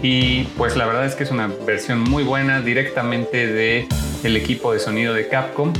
Y 0.00 0.44
pues 0.56 0.76
la 0.76 0.86
verdad 0.86 1.04
es 1.04 1.16
que 1.16 1.24
es 1.24 1.32
una 1.32 1.48
versión 1.66 1.98
muy 1.98 2.22
buena 2.22 2.60
directamente 2.60 3.48
de 3.48 3.88
el 4.22 4.36
equipo 4.36 4.72
de 4.72 4.78
sonido 4.78 5.14
de 5.14 5.26
Capcom. 5.26 5.72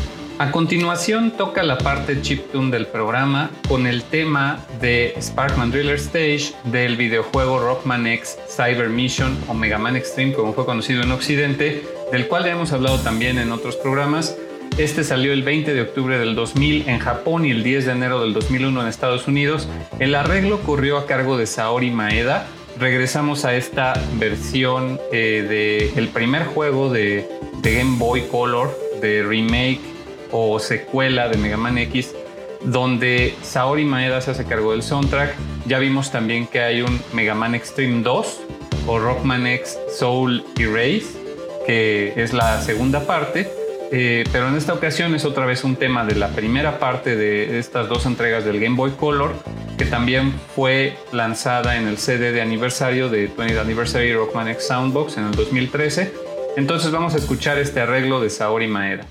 A 0.42 0.50
continuación 0.50 1.30
toca 1.30 1.62
la 1.62 1.78
parte 1.78 2.20
chiptune 2.20 2.72
del 2.72 2.88
programa 2.88 3.52
con 3.68 3.86
el 3.86 4.02
tema 4.02 4.58
de 4.80 5.14
Sparkman 5.22 5.70
Driller 5.70 5.94
Stage 5.94 6.52
del 6.64 6.96
videojuego 6.96 7.60
Rockman 7.60 8.08
X 8.08 8.38
Cyber 8.48 8.88
Mission 8.88 9.38
o 9.46 9.54
Mega 9.54 9.78
Man 9.78 9.94
Extreme 9.94 10.32
como 10.32 10.52
fue 10.52 10.66
conocido 10.66 11.04
en 11.04 11.12
Occidente, 11.12 11.84
del 12.10 12.26
cual 12.26 12.44
ya 12.44 12.50
hemos 12.50 12.72
hablado 12.72 12.98
también 12.98 13.38
en 13.38 13.52
otros 13.52 13.76
programas. 13.76 14.36
Este 14.78 15.04
salió 15.04 15.32
el 15.32 15.44
20 15.44 15.74
de 15.74 15.80
octubre 15.80 16.18
del 16.18 16.34
2000 16.34 16.88
en 16.88 16.98
Japón 16.98 17.46
y 17.46 17.52
el 17.52 17.62
10 17.62 17.86
de 17.86 17.92
enero 17.92 18.20
del 18.20 18.32
2001 18.32 18.82
en 18.82 18.88
Estados 18.88 19.28
Unidos. 19.28 19.68
El 20.00 20.12
arreglo 20.16 20.58
corrió 20.62 20.98
a 20.98 21.06
cargo 21.06 21.38
de 21.38 21.46
Saori 21.46 21.92
Maeda. 21.92 22.48
Regresamos 22.80 23.44
a 23.44 23.54
esta 23.54 23.92
versión 24.14 24.98
eh, 25.12 25.92
del 25.94 26.08
primer 26.08 26.46
juego 26.46 26.92
de, 26.92 27.28
de 27.62 27.74
Game 27.76 27.96
Boy 27.96 28.22
Color, 28.22 28.76
de 29.00 29.22
remake 29.22 29.91
o 30.32 30.58
secuela 30.58 31.28
de 31.28 31.36
Mega 31.36 31.56
Man 31.56 31.78
X, 31.78 32.14
donde 32.64 33.34
Saori 33.42 33.84
Maeda 33.84 34.20
se 34.20 34.32
hace 34.32 34.44
cargo 34.44 34.72
del 34.72 34.82
soundtrack. 34.82 35.34
Ya 35.66 35.78
vimos 35.78 36.10
también 36.10 36.46
que 36.46 36.60
hay 36.60 36.82
un 36.82 37.00
Mega 37.12 37.34
Man 37.34 37.54
Extreme 37.54 38.02
2 38.02 38.40
o 38.86 38.98
Rockman 38.98 39.46
X 39.46 39.78
Soul 39.96 40.44
Erase, 40.58 41.06
que 41.66 42.12
es 42.16 42.32
la 42.32 42.60
segunda 42.60 43.06
parte. 43.06 43.48
Eh, 43.94 44.24
pero 44.32 44.48
en 44.48 44.56
esta 44.56 44.72
ocasión 44.72 45.14
es 45.14 45.26
otra 45.26 45.44
vez 45.44 45.64
un 45.64 45.76
tema 45.76 46.06
de 46.06 46.14
la 46.14 46.28
primera 46.28 46.78
parte 46.78 47.14
de 47.14 47.58
estas 47.58 47.90
dos 47.90 48.06
entregas 48.06 48.42
del 48.42 48.58
Game 48.58 48.74
Boy 48.74 48.92
Color, 48.92 49.34
que 49.76 49.84
también 49.84 50.32
fue 50.56 50.96
lanzada 51.12 51.76
en 51.76 51.86
el 51.86 51.98
CD 51.98 52.32
de 52.32 52.40
aniversario 52.40 53.10
de 53.10 53.30
20th 53.30 53.60
Anniversary 53.60 54.14
Rockman 54.14 54.48
X 54.48 54.68
Soundbox 54.68 55.18
en 55.18 55.26
el 55.26 55.32
2013. 55.32 56.10
Entonces 56.56 56.90
vamos 56.90 57.14
a 57.14 57.18
escuchar 57.18 57.58
este 57.58 57.80
arreglo 57.80 58.18
de 58.20 58.30
Saori 58.30 58.66
Maeda. 58.66 59.04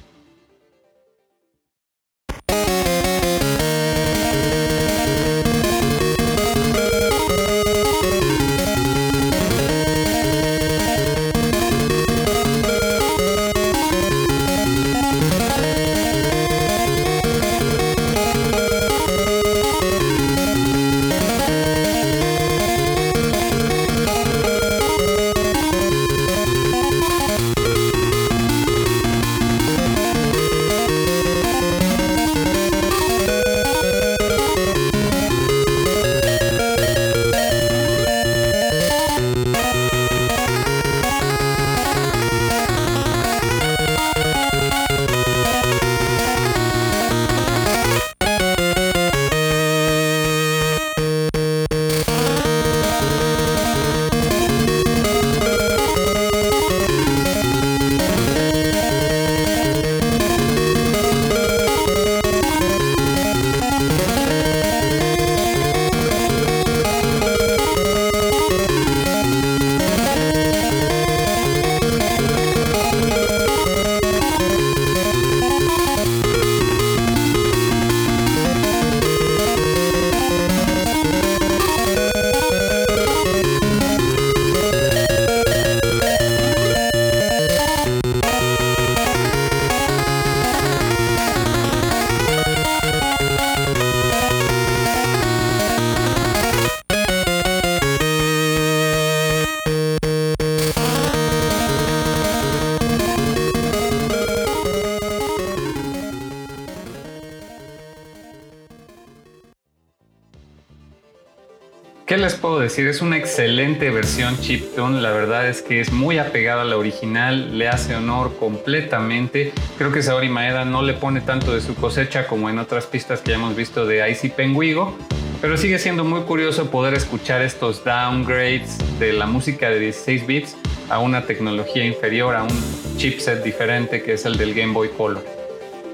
Decir? 112.71 112.87
Es 112.87 113.01
una 113.01 113.17
excelente 113.17 113.89
versión 113.89 114.39
chiptune. 114.39 115.01
La 115.01 115.11
verdad 115.11 115.49
es 115.49 115.61
que 115.61 115.81
es 115.81 115.91
muy 115.91 116.17
apegada 116.19 116.61
a 116.61 116.65
la 116.65 116.77
original, 116.77 117.57
le 117.57 117.67
hace 117.67 117.95
honor 117.95 118.37
completamente. 118.37 119.51
Creo 119.77 119.91
que 119.91 120.01
Saori 120.01 120.29
Maeda 120.29 120.63
no 120.63 120.81
le 120.81 120.93
pone 120.93 121.19
tanto 121.19 121.53
de 121.53 121.59
su 121.59 121.75
cosecha 121.75 122.27
como 122.27 122.49
en 122.49 122.59
otras 122.59 122.85
pistas 122.85 123.19
que 123.19 123.31
ya 123.31 123.35
hemos 123.35 123.57
visto 123.57 123.85
de 123.85 124.09
Icy 124.09 124.29
Penguigo, 124.29 124.97
pero 125.41 125.57
sigue 125.57 125.79
siendo 125.79 126.05
muy 126.05 126.21
curioso 126.21 126.71
poder 126.71 126.93
escuchar 126.93 127.41
estos 127.41 127.83
downgrades 127.83 128.77
de 128.99 129.11
la 129.11 129.25
música 129.25 129.69
de 129.69 129.79
16 129.79 130.25
bits 130.25 130.55
a 130.89 130.99
una 130.99 131.25
tecnología 131.25 131.83
inferior, 131.83 132.37
a 132.37 132.43
un 132.43 132.95
chipset 132.95 133.43
diferente 133.43 134.01
que 134.01 134.13
es 134.13 134.25
el 134.25 134.37
del 134.37 134.53
Game 134.53 134.71
Boy 134.71 134.89
Color. 134.97 135.25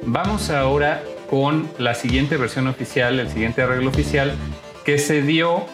Vamos 0.03 0.51
ahora 0.51 1.01
con 1.27 1.67
la 1.79 1.95
siguiente 1.95 2.37
versión 2.37 2.67
oficial, 2.67 3.19
el 3.19 3.29
siguiente 3.29 3.63
arreglo 3.63 3.89
oficial 3.89 4.35
que 4.85 4.99
se 4.99 5.21
dio 5.21 5.65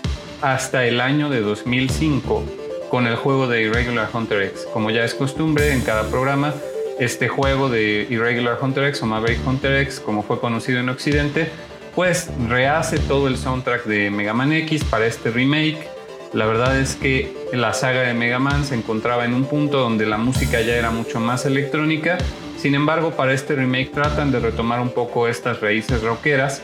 hasta 0.43 0.85
el 0.85 0.99
año 0.99 1.29
de 1.29 1.39
2005 1.39 2.43
con 2.89 3.07
el 3.07 3.15
juego 3.15 3.47
de 3.47 3.61
Irregular 3.61 4.09
Hunter 4.13 4.43
X. 4.43 4.67
Como 4.73 4.91
ya 4.91 5.05
es 5.05 5.15
costumbre 5.15 5.71
en 5.71 5.81
cada 5.81 6.03
programa, 6.09 6.53
este 6.99 7.29
juego 7.29 7.69
de 7.69 8.05
Irregular 8.09 8.59
Hunter 8.61 8.83
X 8.89 9.01
o 9.03 9.05
Maverick 9.05 9.39
Hunter 9.47 9.77
X, 9.77 10.01
como 10.01 10.21
fue 10.21 10.41
conocido 10.41 10.81
en 10.81 10.89
Occidente, 10.89 11.49
pues 11.95 12.29
rehace 12.49 12.99
todo 12.99 13.29
el 13.29 13.37
soundtrack 13.37 13.85
de 13.85 14.11
Mega 14.11 14.33
Man 14.33 14.51
X 14.51 14.83
para 14.83 15.05
este 15.05 15.31
remake. 15.31 15.87
La 16.33 16.45
verdad 16.45 16.77
es 16.77 16.95
que 16.95 17.33
la 17.53 17.71
saga 17.73 18.01
de 18.01 18.13
Mega 18.13 18.39
Man 18.39 18.65
se 18.65 18.75
encontraba 18.75 19.23
en 19.23 19.33
un 19.33 19.45
punto 19.45 19.79
donde 19.79 20.05
la 20.05 20.17
música 20.17 20.59
ya 20.59 20.75
era 20.75 20.91
mucho 20.91 21.21
más 21.21 21.45
electrónica. 21.45 22.17
Sin 22.57 22.75
embargo, 22.75 23.11
para 23.11 23.33
este 23.33 23.55
remake 23.55 23.91
tratan 23.93 24.33
de 24.33 24.39
retomar 24.41 24.81
un 24.81 24.89
poco 24.89 25.29
estas 25.29 25.61
raíces 25.61 26.03
rockeras 26.03 26.61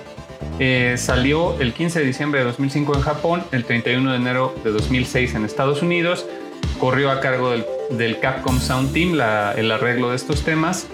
eh, 0.60 0.96
salió 0.98 1.60
el 1.60 1.74
15 1.74 2.00
de 2.00 2.06
diciembre 2.06 2.40
de 2.40 2.46
2005 2.48 2.96
en 2.96 3.02
Japón, 3.02 3.44
el 3.52 3.64
31 3.64 4.12
de 4.12 4.18
enero 4.18 4.56
de 4.64 4.72
2006 4.72 5.36
en 5.36 5.46
Estados 5.46 5.82
Unidos. 5.82 6.26
Corrió 6.80 7.12
a 7.12 7.20
cargo 7.20 7.52
del, 7.52 8.20
Capcom 8.20 8.60
Sound 8.60 8.94
Team 8.94 9.14
el 9.14 9.72
arreglo 9.72 10.10
de 10.10 10.16
estos 10.16 10.44
temas. 10.44 10.88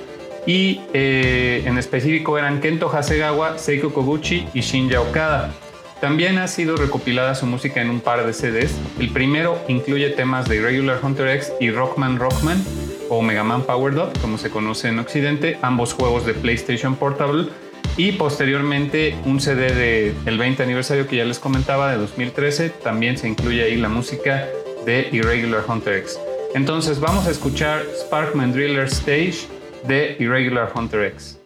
Y 0.47 0.81
eh, 0.93 1.63
en 1.65 1.77
específico 1.77 2.37
eran 2.37 2.61
Kento 2.61 2.95
Hasegawa, 2.95 3.57
Seiko 3.57 3.91
Koguchi 3.91 4.47
y 4.53 4.61
Shinja 4.61 5.01
Okada. 5.01 5.51
También 6.01 6.37
ha 6.37 6.47
sido 6.47 6.75
recopilada 6.75 7.33
su 7.33 7.45
música 7.45 7.81
en 7.81 7.89
un 7.89 7.99
par 8.01 8.25
de 8.25 8.33
CDs. 8.33 8.75
El 8.99 9.09
primero 9.09 9.57
incluye 9.67 10.09
temas 10.11 10.47
de 10.47 10.57
Irregular 10.57 10.99
Hunter 11.01 11.29
X 11.29 11.53
y 11.59 11.71
Rockman 11.71 12.19
Rockman 12.19 12.63
o 13.09 13.21
Mega 13.21 13.43
Man 13.43 13.63
Powered 13.63 13.97
Up, 13.97 14.19
como 14.21 14.37
se 14.37 14.49
conoce 14.49 14.89
en 14.89 14.99
Occidente, 14.99 15.57
ambos 15.61 15.93
juegos 15.93 16.25
de 16.25 16.33
PlayStation 16.33 16.95
Portable. 16.95 17.47
Y 17.97 18.11
posteriormente 18.13 19.15
un 19.25 19.39
CD 19.39 20.13
del 20.25 20.37
20 20.37 20.63
aniversario 20.63 21.07
que 21.07 21.15
ya 21.15 21.25
les 21.25 21.39
comentaba 21.39 21.91
de 21.91 21.97
2013, 21.97 22.69
también 22.69 23.17
se 23.17 23.29
incluye 23.29 23.63
ahí 23.63 23.77
la 23.77 23.87
música 23.87 24.47
de 24.85 25.07
Irregular 25.13 25.63
Hunter 25.67 25.99
X. 25.99 26.19
Entonces 26.55 26.99
vamos 26.99 27.25
a 27.27 27.31
escuchar 27.31 27.83
Sparkman 28.01 28.51
Driller 28.51 28.85
Stage 28.85 29.47
de 29.87 30.17
Irregular 30.19 30.71
Hunter 30.75 31.03
X. 31.05 31.39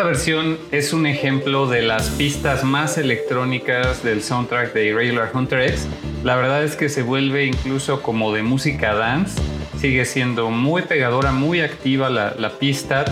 Esta 0.00 0.08
versión 0.08 0.58
es 0.70 0.94
un 0.94 1.04
ejemplo 1.04 1.66
de 1.66 1.82
las 1.82 2.08
pistas 2.08 2.64
más 2.64 2.96
electrónicas 2.96 4.02
del 4.02 4.22
soundtrack 4.22 4.72
de 4.72 4.86
Irregular 4.86 5.30
Hunter 5.34 5.60
X. 5.60 5.86
La 6.24 6.36
verdad 6.36 6.64
es 6.64 6.74
que 6.74 6.88
se 6.88 7.02
vuelve 7.02 7.44
incluso 7.44 8.00
como 8.00 8.32
de 8.32 8.42
música 8.42 8.94
dance. 8.94 9.38
Sigue 9.78 10.06
siendo 10.06 10.48
muy 10.48 10.80
pegadora, 10.80 11.32
muy 11.32 11.60
activa 11.60 12.08
la, 12.08 12.52
pista, 12.58 13.04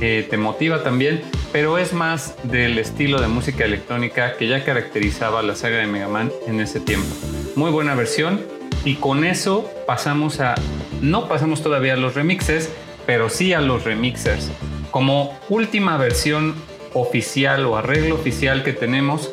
eh, 0.00 0.26
te 0.28 0.36
motiva 0.36 0.82
también, 0.82 1.22
pero 1.52 1.78
es 1.78 1.92
más 1.92 2.34
del 2.42 2.76
estilo 2.80 3.20
de 3.20 3.28
música 3.28 3.64
electrónica 3.64 4.36
que 4.36 4.48
ya 4.48 4.64
caracterizaba 4.64 5.42
la 5.42 5.54
saga 5.54 5.76
de 5.76 5.86
Mega 5.86 6.08
Man 6.08 6.32
en 6.48 6.58
ese 6.58 6.80
tiempo. 6.80 7.06
Muy 7.54 7.70
buena 7.70 7.94
versión 7.94 8.40
y 8.84 8.96
con 8.96 9.22
eso 9.22 9.70
pasamos 9.86 10.40
a, 10.40 10.56
no 11.00 11.28
pasamos 11.28 11.62
todavía 11.62 11.92
a 11.92 11.96
los 11.96 12.16
remixes, 12.16 12.68
pero 13.06 13.28
sí 13.28 13.52
a 13.52 13.60
los 13.60 13.84
remixers. 13.84 14.50
Como 14.92 15.34
última 15.48 15.96
versión 15.96 16.54
oficial 16.92 17.64
o 17.64 17.78
arreglo 17.78 18.14
oficial 18.14 18.62
que 18.62 18.74
tenemos, 18.74 19.32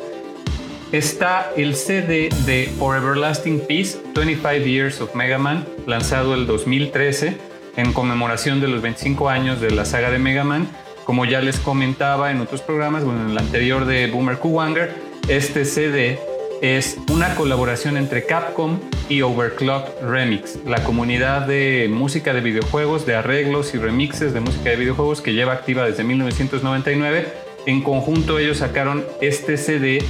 está 0.94 1.52
el 1.58 1.76
CD 1.76 2.30
de 2.46 2.72
For 2.80 2.96
Everlasting 2.96 3.60
Peace, 3.68 4.00
25 4.16 4.66
Years 4.66 5.02
of 5.02 5.14
Mega 5.16 5.38
Man, 5.38 5.68
lanzado 5.86 6.34
el 6.34 6.48
2013 6.48 7.36
en 7.76 7.92
conmemoración 7.92 8.62
de 8.62 8.70
los 8.70 8.82
25 8.82 9.28
años 9.28 9.60
de 9.60 9.72
la 9.72 9.84
saga 9.84 10.10
de 10.10 10.18
Mega 10.18 10.46
Man. 10.46 10.66
Como 11.04 11.26
ya 11.26 11.42
les 11.42 11.60
comentaba 11.60 12.32
en 12.32 12.40
otros 12.40 12.62
programas, 12.62 13.04
bueno, 13.04 13.26
en 13.26 13.32
el 13.32 13.38
anterior 13.38 13.84
de 13.84 14.08
Boomer 14.08 14.38
Kuwanger, 14.38 14.96
este 15.28 15.66
CD 15.66 16.20
es 16.62 16.98
una 17.10 17.36
colaboración 17.36 17.98
entre 17.98 18.26
Capcom 18.26 18.80
y 19.08 19.22
Overclock 19.22 20.02
Remix, 20.02 20.60
la 20.66 20.84
comunidad 20.84 21.48
de 21.48 21.90
música 21.92 22.34
de 22.34 22.42
videojuegos, 22.42 23.06
de 23.06 23.16
arreglos 23.16 23.74
y 23.74 23.78
remixes 23.78 24.34
de 24.34 24.42
música 24.42 24.70
de 24.70 24.76
videojuegos 24.76 25.22
que 25.22 25.34
lleva 25.34 25.54
activa 25.54 25.86
desde 25.86 26.04
1999. 26.04 27.28
En 27.66 27.82
conjunto 27.82 28.40
ellos 28.40 28.58
sacaron 28.58 29.06
este 29.22 29.58
CD 29.58 30.04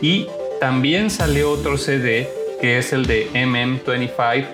y 0.00 0.26
también 0.60 1.10
salió 1.10 1.50
otro 1.50 1.76
CD 1.76 2.28
que 2.60 2.78
es 2.78 2.92
el 2.92 3.06
de 3.06 3.30
MM25, 3.32 4.46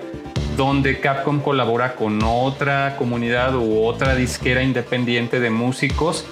donde 0.57 0.99
Capcom 0.99 1.39
colabora 1.39 1.95
con 1.95 2.21
otra 2.23 2.95
comunidad 2.97 3.55
u 3.55 3.83
otra 3.83 4.15
disquera 4.15 4.61
independiente 4.63 5.39
de 5.39 5.49
músicos 5.49 6.25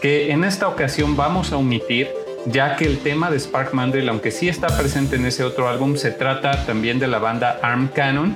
que 0.00 0.32
en 0.32 0.44
esta 0.44 0.68
ocasión 0.68 1.16
vamos 1.16 1.52
a 1.52 1.56
omitir 1.56 2.08
ya 2.46 2.76
que 2.76 2.84
el 2.84 2.98
tema 2.98 3.30
de 3.30 3.38
Spark 3.38 3.74
Mandrill, 3.74 4.08
aunque 4.08 4.30
sí 4.30 4.48
está 4.48 4.68
presente 4.76 5.16
en 5.16 5.26
ese 5.26 5.44
otro 5.44 5.68
álbum, 5.68 5.96
se 5.96 6.10
trata 6.10 6.64
también 6.64 6.98
de 6.98 7.08
la 7.08 7.18
banda 7.18 7.58
Arm 7.62 7.88
Cannon, 7.88 8.34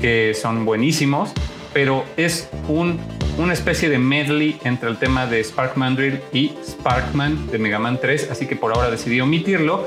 que 0.00 0.34
son 0.34 0.64
buenísimos, 0.64 1.32
pero 1.72 2.04
es 2.16 2.48
un, 2.68 2.98
una 3.38 3.52
especie 3.52 3.88
de 3.88 3.98
medley 3.98 4.58
entre 4.64 4.88
el 4.88 4.96
tema 4.96 5.26
de 5.26 5.42
Spark 5.44 5.76
Mandrill 5.76 6.20
y 6.32 6.52
Sparkman 6.64 7.50
de 7.50 7.58
Mega 7.58 7.78
Man 7.78 7.98
3, 8.00 8.30
así 8.30 8.46
que 8.46 8.56
por 8.56 8.72
ahora 8.72 8.90
decidí 8.90 9.20
omitirlo 9.20 9.86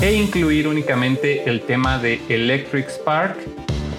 e 0.00 0.12
incluir 0.12 0.68
únicamente 0.68 1.48
el 1.48 1.62
tema 1.62 1.98
de 1.98 2.20
Electric 2.28 2.88
Spark, 2.88 3.36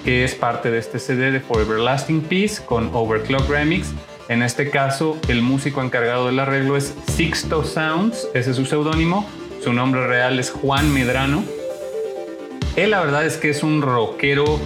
que 0.04 0.24
es 0.24 0.34
parte 0.36 0.72
de 0.72 0.80
este 0.80 1.00
CD 1.00 1.32
de 1.32 1.40
Forever 1.40 1.80
Lasting 1.80 2.22
Peace 2.22 2.64
con 2.64 2.90
Overclock 2.94 3.48
Remix 3.50 3.94
en 4.32 4.44
este 4.44 4.70
caso, 4.70 5.18
el 5.28 5.42
músico 5.42 5.84
encargado 5.84 6.28
del 6.28 6.40
arreglo 6.40 6.78
es 6.78 6.96
Sixto 7.12 7.66
Sounds, 7.66 8.30
ese 8.34 8.52
es 8.52 8.56
su 8.56 8.66
seudónimo. 8.66 9.30
Su 9.62 9.74
nombre 9.74 10.08
real 10.08 10.40
es 10.40 10.52
Juan 10.52 10.94
Medrano. 10.94 11.44
Él 12.78 12.92
la 12.92 13.02
verdad 13.02 13.26
es 13.26 13.36
que 13.36 13.50
es 13.50 13.62
un 13.62 13.82
rockero 13.82 14.58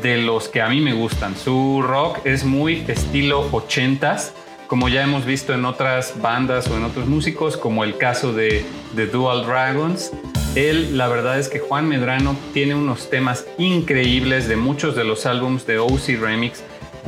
de 0.00 0.16
los 0.16 0.48
que 0.48 0.62
a 0.62 0.70
mí 0.70 0.80
me 0.80 0.94
gustan. 0.94 1.36
Su 1.36 1.84
rock 1.86 2.20
es 2.24 2.44
muy 2.44 2.86
estilo 2.88 3.50
80s, 3.50 4.30
como 4.66 4.88
ya 4.88 5.02
hemos 5.02 5.26
visto 5.26 5.52
en 5.52 5.66
otras 5.66 6.14
bandas 6.22 6.68
o 6.68 6.76
en 6.78 6.84
otros 6.84 7.06
músicos, 7.06 7.58
como 7.58 7.84
el 7.84 7.98
caso 7.98 8.32
de 8.32 8.64
The 8.96 9.08
Dual 9.08 9.44
Dragons. 9.44 10.10
Él, 10.54 10.96
la 10.96 11.08
verdad 11.08 11.38
es 11.38 11.50
que 11.50 11.58
Juan 11.58 11.86
Medrano 11.86 12.34
tiene 12.54 12.74
unos 12.74 13.10
temas 13.10 13.44
increíbles 13.58 14.48
de 14.48 14.56
muchos 14.56 14.96
de 14.96 15.04
los 15.04 15.26
álbums 15.26 15.66
de 15.66 15.80
OC 15.80 16.18
Remix 16.18 16.62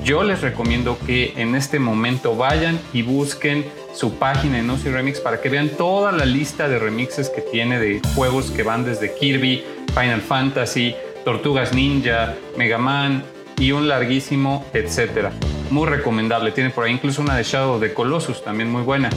yo 0.05 0.23
les 0.23 0.43
recomiendo 0.43 0.99
que 1.07 1.33
en 1.37 1.55
este 1.55 1.79
momento 1.79 2.37
vayan 2.37 2.79
y 2.93 3.03
busquen 3.03 3.65
su 3.95 4.15
página 4.17 4.59
en 4.59 4.69
Ozzy 4.69 4.91
Remix 4.91 5.19
para 5.19 5.41
que 5.41 5.49
vean 5.49 5.71
toda 5.71 6.13
la 6.13 6.27
lista 6.27 6.69
de 6.69 6.79
remixes 6.79 7.31
que 7.31 7.41
tiene 7.41 7.79
de 7.79 8.03
juegos 8.15 8.51
que 8.51 8.63
van 8.63 8.85
desde 8.85 9.15
Kirby, 9.15 9.65
Final 9.95 10.21
Fantasy, 10.21 10.95
Tortugas 11.25 11.73
Ninja, 11.73 12.35
Mega 12.59 12.77
Man 12.77 13.25
y 13.57 13.73
un 13.73 13.89
larguísimo 13.89 14.67
etcétera. 14.75 15.33
Muy 15.71 15.89
recomendable. 15.89 16.53
Tiene 16.53 16.69
por 16.69 16.85
ahí 16.85 16.93
incluso 16.93 17.23
una 17.23 17.37
de 17.37 17.43
Shadow 17.43 17.81
de 17.81 17.95
Colossus, 17.95 18.45
también 18.45 18.71
muy 18.71 18.83
buena. 18.83 19.09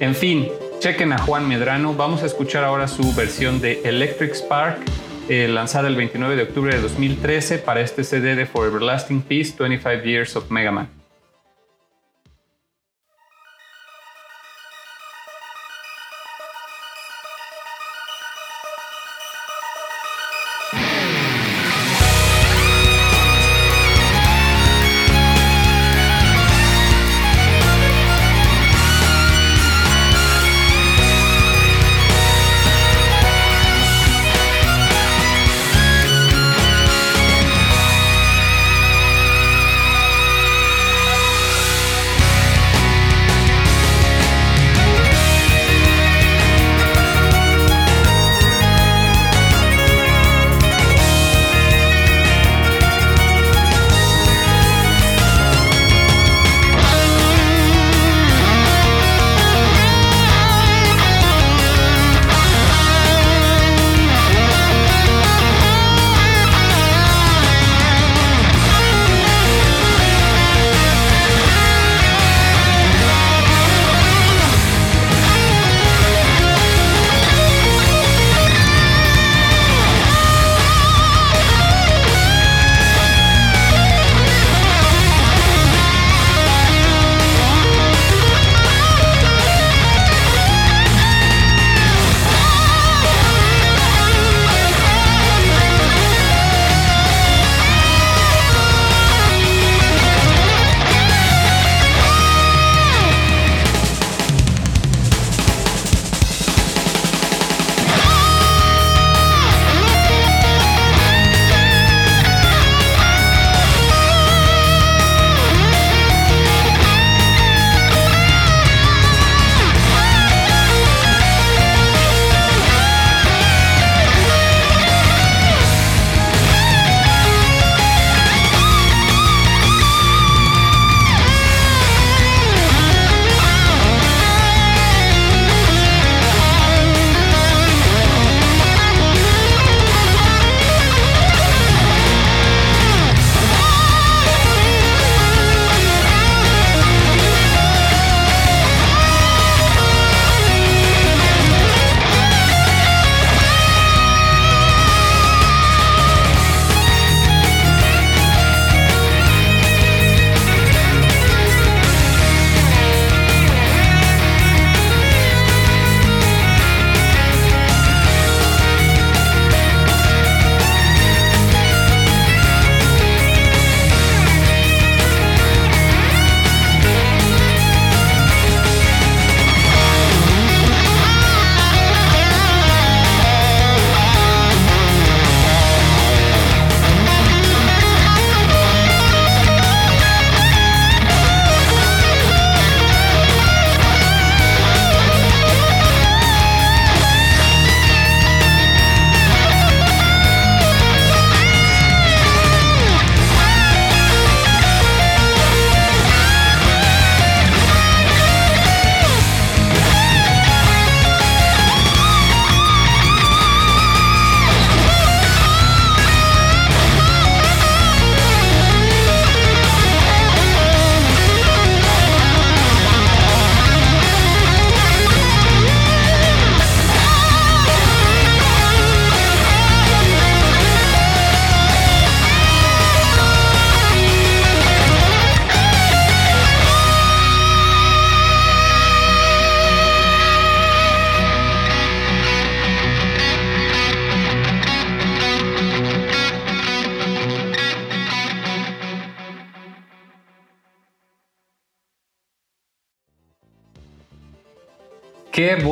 En 0.00 0.14
fin, 0.14 0.48
chequen 0.80 1.12
a 1.12 1.18
Juan 1.18 1.46
Medrano. 1.48 1.94
Vamos 1.94 2.24
a 2.24 2.26
escuchar 2.26 2.64
ahora 2.64 2.88
su 2.88 3.14
versión 3.14 3.60
de 3.60 3.80
Electric 3.84 4.34
Spark 4.34 4.78
eh, 5.28 5.48
lanzada 5.48 5.88
el 5.88 5.96
29 5.96 6.36
de 6.36 6.42
octubre 6.42 6.74
de 6.74 6.80
2013 6.80 7.58
para 7.58 7.80
este 7.80 8.04
CD 8.04 8.34
de 8.36 8.46
For 8.46 8.66
Everlasting 8.66 9.22
Peace 9.22 9.54
25 9.58 10.04
Years 10.04 10.36
of 10.36 10.50
Mega 10.50 10.70
Man. 10.70 10.95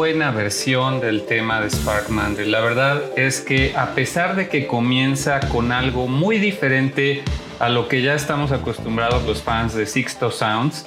Buena 0.05 0.33
versión 0.33 1.01
del 1.01 1.25
tema 1.25 1.63
de 1.63 1.71
Spark 1.71 2.11
Mandrill. 2.11 2.51
La 2.51 2.61
verdad 2.61 3.03
es 3.17 3.41
que 3.41 3.73
a 3.75 3.95
pesar 3.95 4.37
de 4.37 4.51
que 4.51 4.67
comienza 4.67 5.41
con 5.49 5.73
algo 5.73 6.09
muy 6.09 6.37
diferente 6.37 7.23
a 7.59 7.71
lo 7.71 7.89
que 7.89 8.03
ya 8.03 8.15
estamos 8.15 8.53
acostumbrados 8.53 9.25
los 9.25 9.43
fans 9.43 9.73
de 9.73 9.87
Sixto 9.87 10.31
Sounds, 10.31 10.85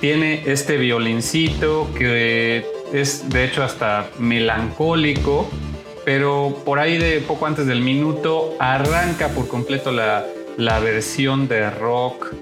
tiene 0.00 0.44
este 0.46 0.76
violincito 0.76 1.90
que 1.98 2.64
es 2.92 3.28
de 3.28 3.44
hecho 3.44 3.64
hasta 3.64 4.08
melancólico, 4.20 5.50
pero 6.04 6.56
por 6.64 6.78
ahí 6.78 6.96
de 6.96 7.18
poco 7.22 7.46
antes 7.46 7.66
del 7.66 7.80
minuto 7.80 8.54
arranca 8.60 9.30
por 9.30 9.48
completo 9.48 9.90
la, 9.90 10.24
la 10.56 10.78
versión 10.78 11.48
de 11.48 11.70
rock 11.70 12.34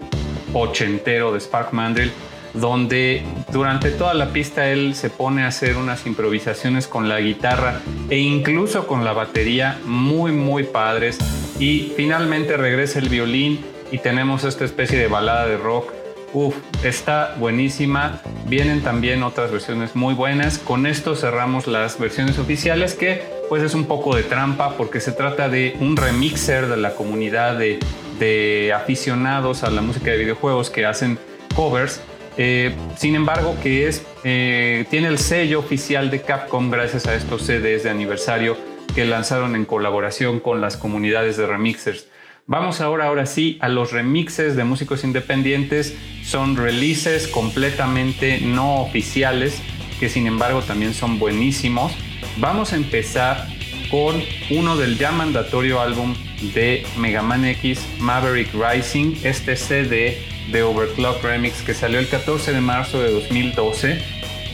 ochentero 0.52 1.32
de 1.32 1.40
Spark 1.40 1.72
Mandrill 1.72 2.12
donde 2.54 3.22
durante 3.52 3.90
toda 3.90 4.14
la 4.14 4.28
pista 4.32 4.68
él 4.68 4.94
se 4.94 5.10
pone 5.10 5.42
a 5.42 5.48
hacer 5.48 5.76
unas 5.76 6.06
improvisaciones 6.06 6.86
con 6.86 7.08
la 7.08 7.20
guitarra 7.20 7.80
e 8.10 8.18
incluso 8.18 8.86
con 8.86 9.04
la 9.04 9.12
batería 9.12 9.78
muy 9.84 10.32
muy 10.32 10.64
padres 10.64 11.18
y 11.58 11.92
finalmente 11.96 12.56
regresa 12.56 12.98
el 12.98 13.08
violín 13.08 13.64
y 13.90 13.98
tenemos 13.98 14.44
esta 14.44 14.64
especie 14.64 14.98
de 14.98 15.08
balada 15.08 15.46
de 15.46 15.56
rock 15.56 15.92
Uf, 16.34 16.54
está 16.84 17.36
buenísima. 17.38 18.20
Vienen 18.46 18.82
también 18.82 19.22
otras 19.22 19.50
versiones 19.50 19.96
muy 19.96 20.12
buenas. 20.12 20.58
Con 20.58 20.86
esto 20.86 21.16
cerramos 21.16 21.66
las 21.66 21.98
versiones 21.98 22.38
oficiales 22.38 22.94
que 22.94 23.22
pues 23.48 23.62
es 23.62 23.74
un 23.74 23.86
poco 23.86 24.14
de 24.14 24.24
trampa 24.24 24.76
porque 24.76 25.00
se 25.00 25.12
trata 25.12 25.48
de 25.48 25.74
un 25.80 25.96
remixer 25.96 26.68
de 26.68 26.76
la 26.76 26.94
comunidad 26.94 27.58
de, 27.58 28.72
aficionados 28.74 29.62
a 29.62 29.70
la 29.70 29.80
música 29.80 30.10
de 30.10 30.18
videojuegos 30.18 30.68
que 30.68 30.84
hacen 30.84 31.18
covers. 31.54 32.02
Eh, 32.40 32.72
sin 32.96 33.16
embargo, 33.16 33.56
que 33.60 33.88
es, 33.88 34.06
eh, 34.22 34.86
tiene 34.90 35.08
el 35.08 35.18
sello 35.18 35.58
oficial 35.58 36.08
de 36.08 36.22
Capcom 36.22 36.70
gracias 36.70 37.08
a 37.08 37.16
estos 37.16 37.42
CDs 37.42 37.82
de 37.82 37.90
aniversario 37.90 38.56
que 38.94 39.04
lanzaron 39.04 39.56
en 39.56 39.64
colaboración 39.64 40.38
con 40.38 40.60
las 40.60 40.76
comunidades 40.76 41.36
de 41.36 41.48
remixers. 41.48 42.06
Vamos 42.46 42.80
ahora, 42.80 43.08
ahora 43.08 43.26
sí, 43.26 43.58
a 43.60 43.68
los 43.68 43.92
remixes 43.92 44.54
de 44.54 44.62
músicos 44.62 45.02
independientes. 45.02 45.96
Son 46.22 46.56
releases 46.56 47.26
completamente 47.26 48.40
no 48.40 48.82
oficiales, 48.82 49.60
que 49.98 50.08
sin 50.08 50.28
embargo 50.28 50.62
también 50.62 50.94
son 50.94 51.18
buenísimos. 51.18 51.92
Vamos 52.36 52.72
a 52.72 52.76
empezar 52.76 53.48
con 53.90 54.22
uno 54.50 54.76
del 54.76 54.96
ya 54.96 55.10
mandatorio 55.10 55.80
álbum 55.80 56.14
de 56.54 56.86
Mega 56.96 57.22
Man 57.22 57.44
X, 57.44 57.84
Maverick 57.98 58.50
Rising, 58.54 59.16
este 59.24 59.56
CD 59.56 60.37
de 60.50 60.62
Overclock 60.62 61.22
Remix 61.22 61.62
que 61.62 61.74
salió 61.74 61.98
el 61.98 62.08
14 62.08 62.52
de 62.52 62.60
marzo 62.60 63.00
de 63.00 63.10
2012. 63.10 63.98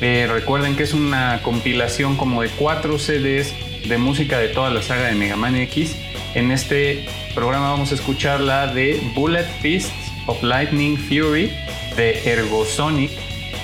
Eh, 0.01 0.29
recuerden 0.31 0.77
que 0.77 0.83
es 0.83 0.93
una 0.93 1.41
compilación 1.43 2.17
como 2.17 2.43
de 2.43 2.49
cuatro 2.49 2.99
CDs 2.99 3.55
de 3.89 3.99
música 3.99 4.39
de 4.39 4.49
toda 4.49 4.71
la 4.71 4.83
saga 4.83 5.07
de 5.07 5.15
Mega 5.15 5.37
Man 5.37 5.57
X. 5.57 5.97
En 6.35 6.51
este 6.51 7.07
programa 7.35 7.71
vamos 7.71 7.93
a 7.93 7.95
escuchar 7.95 8.41
la 8.41 8.67
de 8.67 9.01
Bullet 9.15 9.47
Fists 9.61 9.93
of 10.27 10.43
Lightning 10.43 10.97
Fury 10.97 11.53
de 11.97 12.21
Ergosonic, 12.25 13.11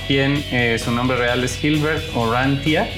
quien 0.07 0.45
eh, 0.53 0.79
su 0.79 0.93
nombre 0.93 1.17
real 1.17 1.43
es 1.43 1.57
Gilbert 1.57 2.05
Orantia. 2.15 2.89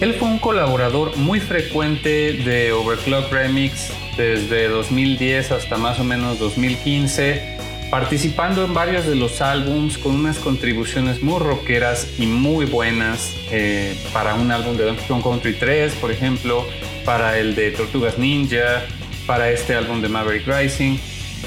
Él 0.00 0.14
fue 0.14 0.28
un 0.28 0.38
colaborador 0.38 1.16
muy 1.16 1.38
frecuente 1.38 2.32
de 2.32 2.72
Overclock 2.72 3.32
Remix 3.32 3.92
desde 4.16 4.68
2010 4.68 5.52
hasta 5.52 5.76
más 5.76 6.00
o 6.00 6.04
menos 6.04 6.38
2015, 6.38 7.51
participando 7.92 8.64
en 8.64 8.72
varios 8.72 9.04
de 9.04 9.14
los 9.16 9.42
álbums 9.42 9.98
con 9.98 10.14
unas 10.14 10.38
contribuciones 10.38 11.22
muy 11.22 11.38
rockeras 11.38 12.08
y 12.18 12.24
muy 12.24 12.64
buenas 12.64 13.36
eh, 13.50 13.94
para 14.14 14.34
un 14.34 14.50
álbum 14.50 14.78
de 14.78 14.84
Donkey 14.84 15.06
Kong 15.06 15.22
Country 15.22 15.52
3, 15.52 15.96
por 15.96 16.10
ejemplo, 16.10 16.66
para 17.04 17.38
el 17.38 17.54
de 17.54 17.70
Tortugas 17.70 18.16
Ninja, 18.16 18.82
para 19.26 19.50
este 19.50 19.74
álbum 19.74 20.00
de 20.00 20.08
Maverick 20.08 20.46
Rising. 20.46 20.96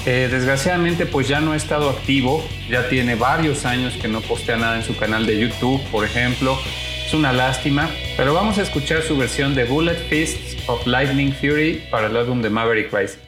Eh, 0.06 0.28
desgraciadamente 0.30 1.08
pues 1.08 1.28
ya 1.28 1.40
no 1.40 1.54
ha 1.54 1.56
estado 1.56 1.90
activo, 1.90 2.48
ya 2.70 2.90
tiene 2.90 3.16
varios 3.16 3.66
años 3.66 3.96
que 4.00 4.08
no 4.08 4.22
postea 4.22 4.58
nada 4.58 4.76
en 4.76 4.84
su 4.84 4.96
canal 4.96 5.26
de 5.26 5.40
YouTube, 5.40 5.82
por 5.90 6.06
ejemplo. 6.06 6.60
Es 7.08 7.12
una 7.16 7.34
lástima, 7.34 7.90
pero 8.18 8.36
vamos 8.36 8.60
a 8.60 8.62
escuchar 8.62 9.02
su 9.02 9.18
versión 9.18 9.56
de 9.56 9.64
Bullet 9.64 9.98
Fists 10.10 10.58
of 10.68 10.86
Lightning 10.86 11.34
Fury 11.34 11.82
para 11.90 12.06
el 12.06 12.16
álbum 12.16 12.44
de 12.44 12.52
Maverick 12.52 12.94
Rising. 12.94 13.25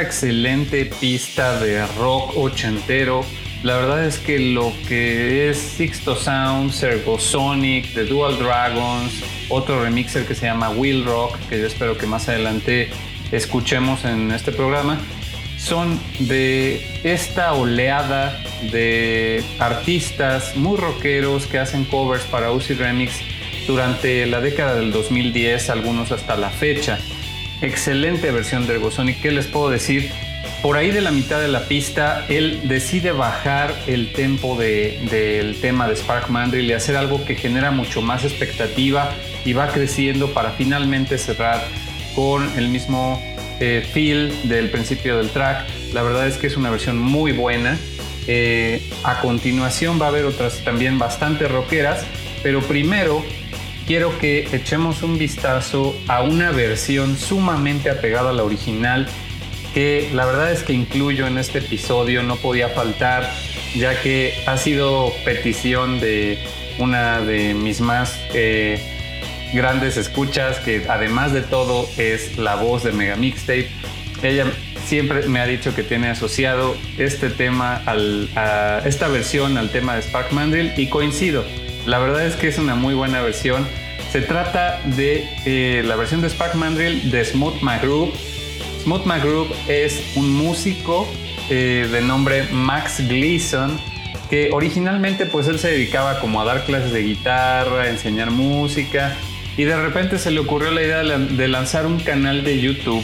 Excelente 0.00 0.84
pista 0.86 1.58
de 1.60 1.86
rock 1.98 2.36
ochentero. 2.36 3.24
La 3.62 3.76
verdad 3.76 4.04
es 4.04 4.18
que 4.18 4.38
lo 4.38 4.72
que 4.86 5.50
es 5.50 5.58
Sixto 5.58 6.14
Sound, 6.14 6.72
Servo 6.72 7.18
Sonic, 7.18 7.92
The 7.94 8.04
Dual 8.04 8.38
Dragons, 8.38 9.12
otro 9.48 9.82
remixer 9.82 10.26
que 10.26 10.34
se 10.34 10.46
llama 10.46 10.70
Will 10.70 11.04
Rock, 11.04 11.36
que 11.48 11.58
yo 11.58 11.66
espero 11.66 11.98
que 11.98 12.06
más 12.06 12.28
adelante 12.28 12.90
escuchemos 13.32 14.04
en 14.04 14.30
este 14.30 14.52
programa, 14.52 15.00
son 15.58 16.00
de 16.20 16.86
esta 17.02 17.52
oleada 17.54 18.40
de 18.70 19.42
artistas 19.58 20.56
muy 20.56 20.76
rockeros 20.76 21.46
que 21.46 21.58
hacen 21.58 21.84
covers 21.84 22.24
para 22.24 22.52
Uzi 22.52 22.74
Remix 22.74 23.12
durante 23.66 24.24
la 24.26 24.40
década 24.40 24.76
del 24.76 24.92
2010, 24.92 25.70
algunos 25.70 26.12
hasta 26.12 26.36
la 26.36 26.50
fecha. 26.50 26.98
Excelente 27.60 28.30
versión 28.30 28.68
de 28.68 28.74
Ergosonic, 28.74 29.20
¿qué 29.20 29.32
les 29.32 29.46
puedo 29.46 29.68
decir? 29.68 30.10
Por 30.62 30.76
ahí 30.76 30.92
de 30.92 31.00
la 31.00 31.10
mitad 31.10 31.40
de 31.40 31.48
la 31.48 31.66
pista, 31.66 32.24
él 32.28 32.60
decide 32.64 33.10
bajar 33.10 33.74
el 33.88 34.12
tempo 34.12 34.56
del 34.56 35.56
tema 35.60 35.88
de 35.88 35.96
Spark 35.96 36.30
Mandrill 36.30 36.66
y 36.66 36.72
hacer 36.72 36.96
algo 36.96 37.24
que 37.24 37.34
genera 37.34 37.72
mucho 37.72 38.00
más 38.00 38.24
expectativa 38.24 39.12
y 39.44 39.54
va 39.54 39.68
creciendo 39.68 40.32
para 40.32 40.50
finalmente 40.52 41.18
cerrar 41.18 41.64
con 42.14 42.48
el 42.56 42.68
mismo 42.68 43.20
eh, 43.58 43.88
feel 43.92 44.32
del 44.48 44.70
principio 44.70 45.18
del 45.18 45.30
track. 45.30 45.66
La 45.92 46.02
verdad 46.02 46.28
es 46.28 46.36
que 46.36 46.46
es 46.46 46.56
una 46.56 46.70
versión 46.70 46.98
muy 46.98 47.32
buena. 47.32 47.76
Eh, 48.28 48.82
a 49.02 49.20
continuación 49.20 50.00
va 50.00 50.06
a 50.06 50.08
haber 50.10 50.26
otras 50.26 50.58
también 50.64 50.98
bastante 50.98 51.48
rockeras, 51.48 52.04
pero 52.42 52.60
primero 52.62 53.24
quiero 53.88 54.18
que 54.18 54.46
echemos 54.52 55.02
un 55.02 55.16
vistazo 55.16 55.96
a 56.08 56.20
una 56.20 56.50
versión 56.50 57.16
sumamente 57.16 57.88
apegada 57.88 58.30
a 58.30 58.32
la 58.34 58.44
original 58.44 59.08
que 59.72 60.10
la 60.12 60.26
verdad 60.26 60.52
es 60.52 60.62
que 60.62 60.74
incluyo 60.74 61.26
en 61.26 61.38
este 61.38 61.60
episodio, 61.60 62.22
no 62.22 62.36
podía 62.36 62.68
faltar, 62.68 63.30
ya 63.74 63.98
que 64.02 64.34
ha 64.46 64.58
sido 64.58 65.10
petición 65.24 66.00
de 66.00 66.38
una 66.78 67.20
de 67.20 67.54
mis 67.54 67.80
más 67.80 68.14
eh, 68.34 68.78
grandes 69.54 69.96
escuchas, 69.96 70.58
que 70.58 70.84
además 70.88 71.32
de 71.32 71.40
todo 71.40 71.88
es 71.96 72.36
la 72.36 72.56
voz 72.56 72.84
de 72.84 72.92
Mega 72.92 73.16
Mixtape. 73.16 73.70
Ella 74.22 74.52
siempre 74.84 75.26
me 75.28 75.40
ha 75.40 75.46
dicho 75.46 75.74
que 75.74 75.82
tiene 75.82 76.08
asociado 76.08 76.76
este 76.98 77.30
tema, 77.30 77.82
a 77.86 78.82
esta 78.84 79.08
versión 79.08 79.56
al 79.56 79.70
tema 79.70 79.96
de 79.96 80.02
Spark 80.02 80.32
Mandrill 80.32 80.72
y 80.76 80.88
coincido. 80.88 81.44
La 81.88 81.98
verdad 81.98 82.26
es 82.26 82.36
que 82.36 82.48
es 82.48 82.58
una 82.58 82.74
muy 82.74 82.92
buena 82.92 83.22
versión. 83.22 83.66
Se 84.12 84.20
trata 84.20 84.78
de 84.84 85.26
eh, 85.46 85.82
la 85.86 85.96
versión 85.96 86.20
de 86.20 86.28
Spark 86.28 86.54
Mandrill 86.54 87.10
de 87.10 87.24
Smooth 87.24 87.62
McGroove. 87.62 88.12
Smooth 88.82 89.06
McGroove 89.06 89.54
es 89.68 90.12
un 90.14 90.30
músico 90.30 91.08
eh, 91.48 91.88
de 91.90 92.02
nombre 92.02 92.42
Max 92.52 93.02
Gleason 93.08 93.80
que 94.28 94.50
originalmente 94.52 95.24
pues 95.24 95.48
él 95.48 95.58
se 95.58 95.68
dedicaba 95.68 96.20
como 96.20 96.42
a 96.42 96.44
dar 96.44 96.66
clases 96.66 96.92
de 96.92 97.02
guitarra, 97.04 97.84
a 97.84 97.88
enseñar 97.88 98.32
música 98.32 99.16
y 99.56 99.64
de 99.64 99.80
repente 99.80 100.18
se 100.18 100.30
le 100.30 100.40
ocurrió 100.40 100.70
la 100.70 100.82
idea 100.82 101.02
de 101.02 101.48
lanzar 101.48 101.86
un 101.86 102.00
canal 102.00 102.44
de 102.44 102.60
YouTube 102.60 103.02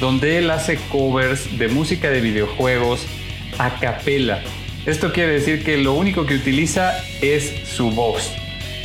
donde 0.00 0.38
él 0.38 0.50
hace 0.50 0.76
covers 0.90 1.56
de 1.56 1.68
música 1.68 2.10
de 2.10 2.20
videojuegos 2.20 3.06
a 3.58 3.78
capela. 3.78 4.42
Esto 4.86 5.12
quiere 5.12 5.32
decir 5.32 5.64
que 5.64 5.78
lo 5.78 5.94
único 5.94 6.26
que 6.26 6.34
utiliza 6.34 7.02
es 7.22 7.54
su 7.66 7.90
voz, 7.90 8.30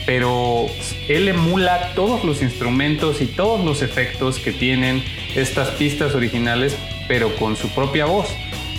pero 0.05 0.67
él 1.09 1.27
emula 1.27 1.93
todos 1.93 2.23
los 2.23 2.41
instrumentos 2.41 3.21
y 3.21 3.25
todos 3.25 3.63
los 3.65 3.81
efectos 3.81 4.39
que 4.39 4.53
tienen 4.53 5.03
estas 5.35 5.71
pistas 5.71 6.15
originales, 6.15 6.77
pero 7.09 7.35
con 7.35 7.57
su 7.57 7.67
propia 7.69 8.05
voz. 8.05 8.29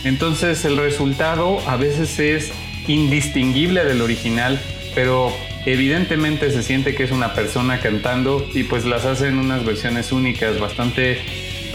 Entonces 0.04 0.64
el 0.64 0.78
resultado 0.78 1.60
a 1.66 1.76
veces 1.76 2.18
es 2.18 2.52
indistinguible 2.88 3.84
del 3.84 4.00
original, 4.00 4.58
pero 4.94 5.30
evidentemente 5.66 6.50
se 6.50 6.62
siente 6.62 6.94
que 6.94 7.04
es 7.04 7.10
una 7.10 7.34
persona 7.34 7.80
cantando 7.80 8.48
y 8.54 8.62
pues 8.62 8.86
las 8.86 9.04
hacen 9.04 9.38
unas 9.38 9.64
versiones 9.66 10.10
únicas, 10.10 10.58
bastante 10.58 11.18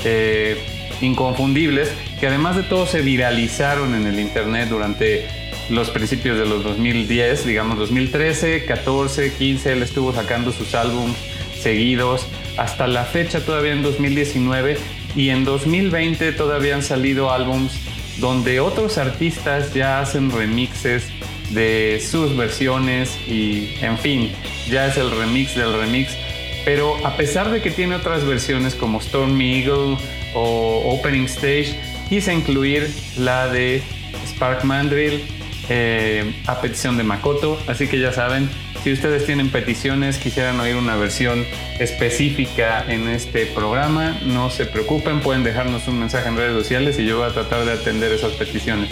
eh, 0.04 0.58
inconfundibles, 1.02 1.92
que 2.20 2.28
además 2.28 2.56
de 2.56 2.64
todo 2.64 2.86
se 2.86 3.02
viralizaron 3.02 3.96
en 3.96 4.08
el 4.08 4.20
internet 4.20 4.70
durante 4.70 5.28
los 5.70 5.90
principios 5.90 6.38
de 6.38 6.46
los 6.46 6.64
2010, 6.64 7.46
digamos 7.46 7.78
2013, 7.78 8.66
14, 8.66 9.34
15, 9.34 9.74
él 9.74 9.84
estuvo 9.84 10.14
sacando 10.14 10.52
sus 10.52 10.76
álbumes 10.76 11.16
seguidos 11.60 12.28
hasta 12.58 12.88
la 12.88 13.06
fecha 13.06 13.40
todavía 13.44 13.74
en 13.74 13.82
2019 13.82 14.78
y 15.16 15.30
en 15.30 15.46
2020 15.46 16.32
todavía 16.34 16.76
han 16.76 16.84
salido 16.84 17.32
álbums 17.32 17.74
donde 18.20 18.60
otros 18.60 18.98
artistas 18.98 19.74
ya 19.74 20.00
hacen 20.00 20.32
remixes 20.32 21.08
de 21.52 22.02
sus 22.08 22.36
versiones 22.36 23.18
y 23.28 23.76
en 23.82 23.98
fin, 23.98 24.32
ya 24.70 24.88
es 24.88 24.98
el 24.98 25.12
remix 25.12 25.56
del 25.56 25.74
remix. 25.74 26.16
Pero 26.64 26.96
a 27.06 27.16
pesar 27.18 27.52
de 27.52 27.62
que 27.62 27.72
tiene 27.72 27.96
otras 27.96 28.26
versiones 28.26 28.76
como 28.76 29.02
Stormy 29.02 29.60
Eagle 29.60 29.98
o 30.36 30.94
Opening 30.94 31.26
Stage, 31.26 31.80
quise 32.10 32.34
incluir 32.34 32.90
la 33.18 33.48
de 33.48 33.82
Spark 34.28 34.64
Mandrill 34.64 35.24
eh, 35.70 36.36
a 36.46 36.62
petición 36.62 36.98
de 36.98 37.04
Makoto. 37.04 37.60
Así 37.68 37.88
que 37.88 38.00
ya 38.00 38.12
saben, 38.12 38.50
si 38.84 38.94
ustedes 38.94 39.26
tienen 39.26 39.50
peticiones, 39.50 40.18
quisieran 40.18 40.60
oír 40.60 40.76
una 40.76 40.96
versión 40.96 41.44
específica 41.80 42.86
en 42.88 43.08
este 43.08 43.48
programa, 43.48 44.20
no 44.24 44.52
se 44.52 44.66
preocupen, 44.66 45.22
pueden 45.22 45.44
dejarnos 45.44 45.88
un 45.88 46.00
mensaje 46.00 46.28
en 46.28 46.38
redes 46.38 46.54
sociales 46.54 47.00
y 47.00 47.06
yo 47.06 47.18
voy 47.18 47.28
a 47.28 47.34
tratar 47.34 47.66
de 47.66 47.72
atender 47.72 48.12
esas 48.12 48.34
peticiones. 48.34 48.92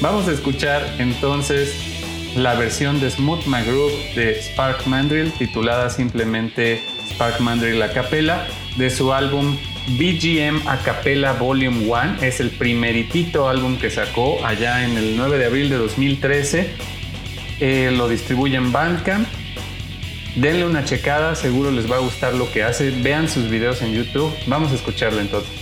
Vamos 0.00 0.26
a 0.28 0.32
escuchar 0.32 0.94
entonces 0.98 1.74
la 2.34 2.54
versión 2.54 3.00
de 3.00 3.10
Smooth 3.10 3.44
McGroove 3.46 4.14
de 4.14 4.40
Spark 4.40 4.86
Mandrill, 4.86 5.32
titulada 5.32 5.90
simplemente 5.90 6.82
Spark 7.10 7.40
Mandrill 7.40 7.82
a 7.82 7.92
capella, 7.92 8.46
de 8.76 8.88
su 8.88 9.12
álbum 9.12 9.58
BGM 9.88 10.66
a 10.66 10.78
capella 10.78 11.32
Volume 11.32 11.86
1. 11.86 12.22
Es 12.22 12.40
el 12.40 12.50
primeritito 12.50 13.48
álbum 13.48 13.76
que 13.76 13.90
sacó 13.90 14.44
allá 14.44 14.84
en 14.84 14.96
el 14.96 15.16
9 15.16 15.38
de 15.38 15.46
abril 15.46 15.68
de 15.68 15.76
2013. 15.76 16.70
Eh, 17.60 17.92
lo 17.96 18.08
distribuye 18.08 18.56
en 18.56 18.72
Bandcamp. 18.72 19.28
Denle 20.36 20.64
una 20.64 20.84
checada, 20.84 21.34
seguro 21.34 21.70
les 21.70 21.90
va 21.90 21.96
a 21.96 22.00
gustar 22.00 22.34
lo 22.34 22.50
que 22.50 22.62
hace. 22.62 22.90
Vean 22.90 23.28
sus 23.28 23.50
videos 23.50 23.82
en 23.82 23.92
YouTube. 23.92 24.32
Vamos 24.46 24.72
a 24.72 24.76
escucharlo 24.76 25.20
entonces. 25.20 25.59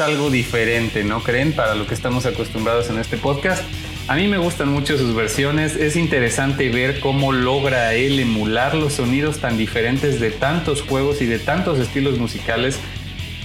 Algo 0.00 0.30
diferente, 0.30 1.04
¿no 1.04 1.22
creen? 1.22 1.52
Para 1.52 1.74
lo 1.74 1.86
que 1.86 1.94
estamos 1.94 2.26
acostumbrados 2.26 2.88
en 2.90 2.98
este 2.98 3.16
podcast. 3.16 3.62
A 4.08 4.16
mí 4.16 4.26
me 4.26 4.38
gustan 4.38 4.68
mucho 4.68 4.96
sus 4.96 5.14
versiones, 5.14 5.76
es 5.76 5.94
interesante 5.94 6.68
ver 6.70 7.00
cómo 7.00 7.32
logra 7.32 7.94
él 7.94 8.18
emular 8.18 8.74
los 8.74 8.94
sonidos 8.94 9.38
tan 9.38 9.56
diferentes 9.56 10.18
de 10.18 10.30
tantos 10.30 10.82
juegos 10.82 11.20
y 11.22 11.26
de 11.26 11.38
tantos 11.38 11.78
estilos 11.78 12.18
musicales. 12.18 12.80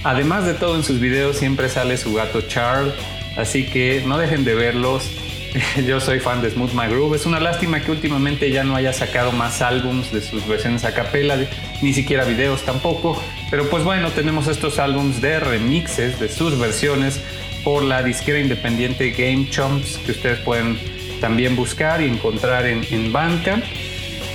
Además 0.02 0.46
de 0.46 0.54
todo 0.54 0.76
en 0.76 0.82
sus 0.82 0.98
videos 0.98 1.36
siempre 1.36 1.68
sale 1.68 1.96
su 1.96 2.14
gato 2.14 2.40
Charles, 2.42 2.94
así 3.36 3.66
que 3.66 4.02
no 4.06 4.18
dejen 4.18 4.44
de 4.44 4.54
verlos. 4.54 5.10
Yo 5.86 6.00
soy 6.00 6.20
fan 6.20 6.42
de 6.42 6.50
Smooth 6.50 6.72
My 6.72 6.86
Groove. 6.88 7.16
Es 7.16 7.26
una 7.26 7.40
lástima 7.40 7.80
que 7.80 7.90
últimamente 7.90 8.50
ya 8.50 8.64
no 8.64 8.76
haya 8.76 8.92
sacado 8.92 9.32
más 9.32 9.62
álbums 9.62 10.12
de 10.12 10.20
sus 10.20 10.46
versiones 10.46 10.84
a 10.84 10.94
capela, 10.94 11.36
ni 11.82 11.92
siquiera 11.92 12.24
videos 12.24 12.62
tampoco. 12.62 13.22
Pero 13.50 13.68
pues 13.70 13.84
bueno, 13.84 14.10
tenemos 14.10 14.48
estos 14.48 14.78
álbums 14.78 15.20
de 15.20 15.38
remixes 15.38 16.18
de 16.18 16.28
sus 16.28 16.58
versiones 16.58 17.20
por 17.64 17.82
la 17.82 18.02
disquera 18.02 18.38
independiente 18.38 19.10
Game 19.10 19.48
Chumps 19.50 19.98
que 19.98 20.12
ustedes 20.12 20.38
pueden 20.40 20.78
también 21.20 21.56
buscar 21.56 22.02
y 22.02 22.06
encontrar 22.06 22.66
en, 22.66 22.84
en 22.90 23.12
Bandcamp. 23.12 23.64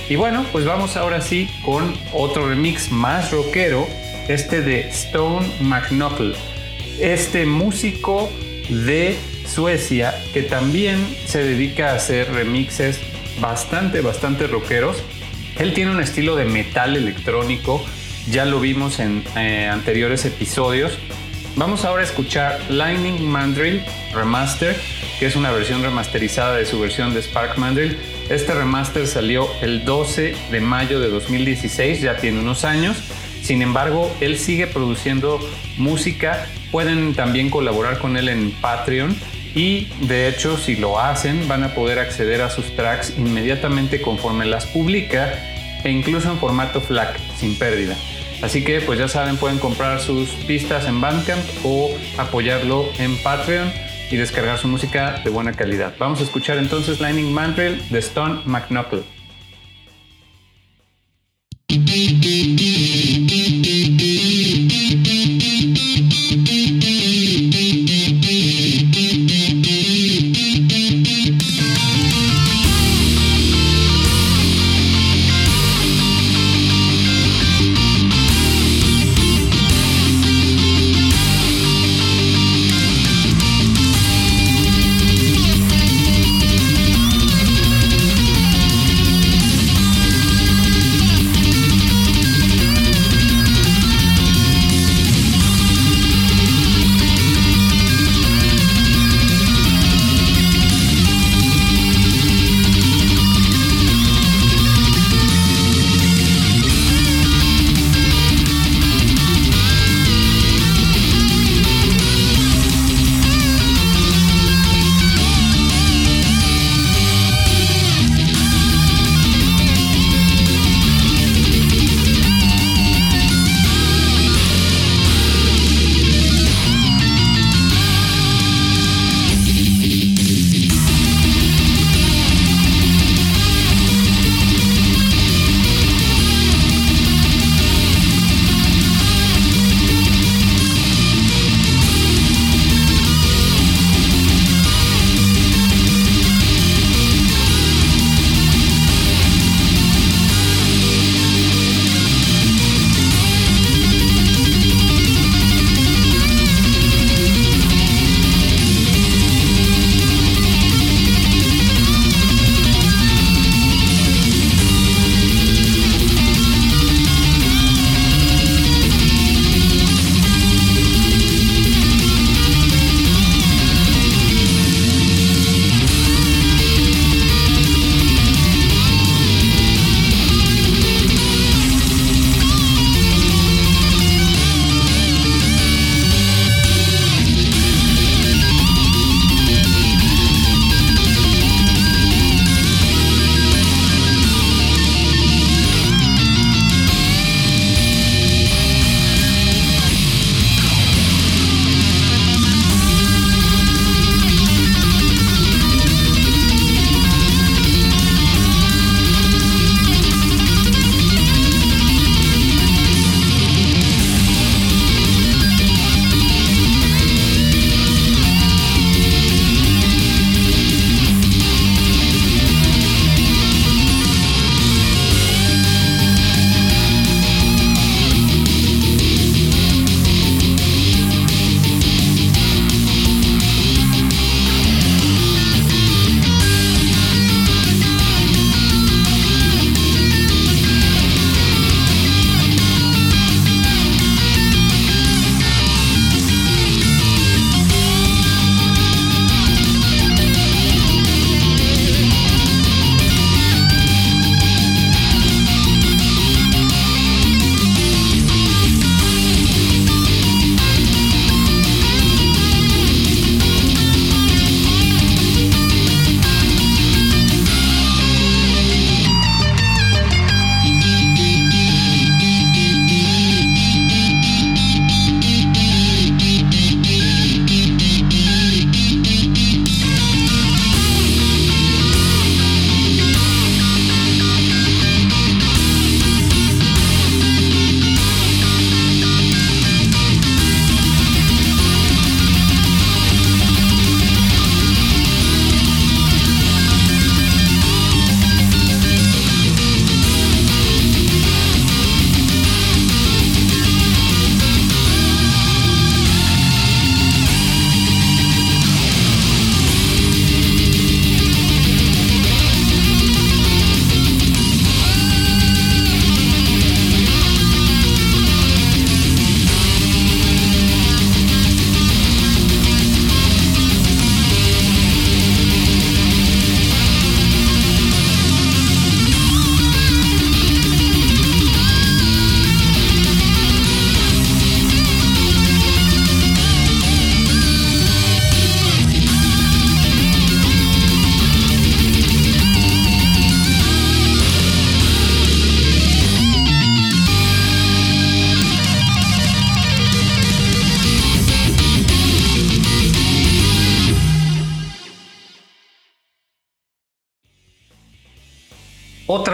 Y 0.08 0.16
bueno, 0.16 0.44
pues 0.52 0.64
vamos 0.64 0.96
ahora 0.96 1.20
sí 1.20 1.48
con 1.64 1.94
otro 2.12 2.48
remix 2.48 2.90
más 2.90 3.30
rockero, 3.30 3.86
este 4.28 4.60
de 4.60 4.80
Stone 4.88 5.46
McNuckle, 5.60 6.34
este 7.00 7.46
músico 7.46 8.30
de 8.68 9.16
Suecia 9.46 10.14
que 10.32 10.42
también 10.42 10.98
se 11.26 11.42
dedica 11.42 11.90
a 11.90 11.96
hacer 11.96 12.32
remixes 12.32 13.00
bastante, 13.40 14.00
bastante 14.00 14.46
rockeros. 14.46 15.02
Él 15.58 15.74
tiene 15.74 15.90
un 15.90 16.00
estilo 16.00 16.36
de 16.36 16.44
metal 16.44 16.96
electrónico, 16.96 17.84
ya 18.30 18.44
lo 18.44 18.60
vimos 18.60 18.98
en 18.98 19.24
eh, 19.36 19.68
anteriores 19.68 20.24
episodios, 20.24 20.98
Vamos 21.54 21.84
ahora 21.84 22.00
a 22.00 22.06
escuchar 22.06 22.58
Lightning 22.70 23.26
Mandrill 23.26 23.82
Remaster, 24.14 24.74
que 25.18 25.26
es 25.26 25.36
una 25.36 25.50
versión 25.50 25.82
remasterizada 25.82 26.56
de 26.56 26.64
su 26.64 26.80
versión 26.80 27.12
de 27.12 27.20
Spark 27.20 27.58
Mandrill. 27.58 27.98
Este 28.30 28.54
remaster 28.54 29.06
salió 29.06 29.46
el 29.60 29.84
12 29.84 30.34
de 30.50 30.60
mayo 30.60 30.98
de 30.98 31.10
2016, 31.10 32.00
ya 32.00 32.16
tiene 32.16 32.40
unos 32.40 32.64
años. 32.64 32.96
Sin 33.42 33.60
embargo, 33.60 34.10
él 34.20 34.38
sigue 34.38 34.66
produciendo 34.66 35.38
música. 35.76 36.46
Pueden 36.70 37.14
también 37.14 37.50
colaborar 37.50 37.98
con 37.98 38.16
él 38.16 38.30
en 38.30 38.52
Patreon. 38.52 39.14
Y 39.54 39.88
de 40.00 40.28
hecho, 40.28 40.56
si 40.56 40.76
lo 40.76 40.98
hacen, 40.98 41.48
van 41.48 41.64
a 41.64 41.74
poder 41.74 41.98
acceder 41.98 42.40
a 42.40 42.48
sus 42.48 42.74
tracks 42.74 43.12
inmediatamente 43.18 44.00
conforme 44.00 44.46
las 44.46 44.64
publica 44.64 45.34
e 45.84 45.90
incluso 45.90 46.30
en 46.30 46.38
formato 46.38 46.80
FLAC, 46.80 47.18
sin 47.36 47.58
pérdida. 47.58 47.96
Así 48.42 48.64
que 48.64 48.80
pues 48.80 48.98
ya 48.98 49.08
saben, 49.08 49.36
pueden 49.36 49.58
comprar 49.58 50.00
sus 50.00 50.30
pistas 50.46 50.86
en 50.86 51.00
Bandcamp 51.00 51.42
o 51.64 51.90
apoyarlo 52.18 52.86
en 52.98 53.16
Patreon 53.22 53.70
y 54.10 54.16
descargar 54.16 54.58
su 54.58 54.68
música 54.68 55.20
de 55.24 55.30
buena 55.30 55.52
calidad. 55.52 55.94
Vamos 55.98 56.20
a 56.20 56.24
escuchar 56.24 56.58
entonces 56.58 57.00
Lightning 57.00 57.32
Mantrail 57.32 57.82
de 57.90 57.98
Stone 58.00 58.42
McNuckle. 58.44 59.21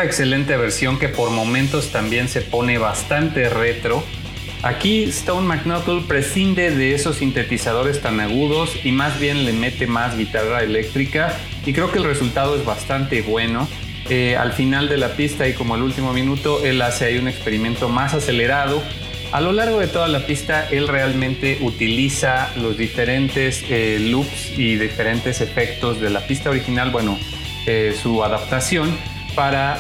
Excelente 0.09 0.57
versión 0.57 0.99
que 0.99 1.09
por 1.09 1.31
momentos 1.31 1.93
también 1.93 2.29
se 2.29 2.41
pone 2.41 2.79
bastante 2.79 3.49
retro. 3.49 4.03
Aquí 4.63 5.05
Stone 5.05 5.47
McNuckle 5.47 6.03
prescinde 6.09 6.71
de 6.75 6.95
esos 6.95 7.17
sintetizadores 7.17 8.03
tan 8.03 8.19
agudos 8.19 8.75
y 8.83 8.91
más 8.91 9.21
bien 9.21 9.45
le 9.45 9.53
mete 9.53 9.87
más 9.87 10.17
guitarra 10.17 10.65
eléctrica 10.65 11.39
y 11.65 11.73
creo 11.73 11.93
que 11.93 11.99
el 11.99 12.05
resultado 12.05 12.57
es 12.57 12.65
bastante 12.65 13.23
bueno. 13.23 13.69
Eh, 14.11 14.37
al 14.37 14.53
final 14.53 14.89
de 14.89 14.97
la 14.97 15.15
pista 15.15 15.47
y 15.47 15.53
como 15.53 15.75
al 15.75 15.83
último 15.83 16.15
minuto 16.15 16.65
él 16.65 16.81
hace 16.81 17.05
ahí 17.05 17.19
un 17.19 17.29
experimento 17.29 17.89
más 17.89 18.15
acelerado. 18.15 18.83
A 19.31 19.43
lo 19.43 19.53
largo 19.53 19.79
de 19.79 19.87
toda 19.87 20.09
la 20.09 20.27
pista 20.27 20.67
él 20.71 20.89
realmente 20.89 21.59
utiliza 21.61 22.51
los 22.57 22.79
diferentes 22.79 23.63
eh, 23.69 23.99
loops 24.01 24.59
y 24.59 24.77
diferentes 24.77 25.43
efectos 25.43 26.01
de 26.01 26.09
la 26.09 26.27
pista 26.27 26.49
original, 26.49 26.91
bueno, 26.91 27.19
eh, 27.67 27.95
su 28.01 28.25
adaptación 28.25 28.97
para 29.35 29.79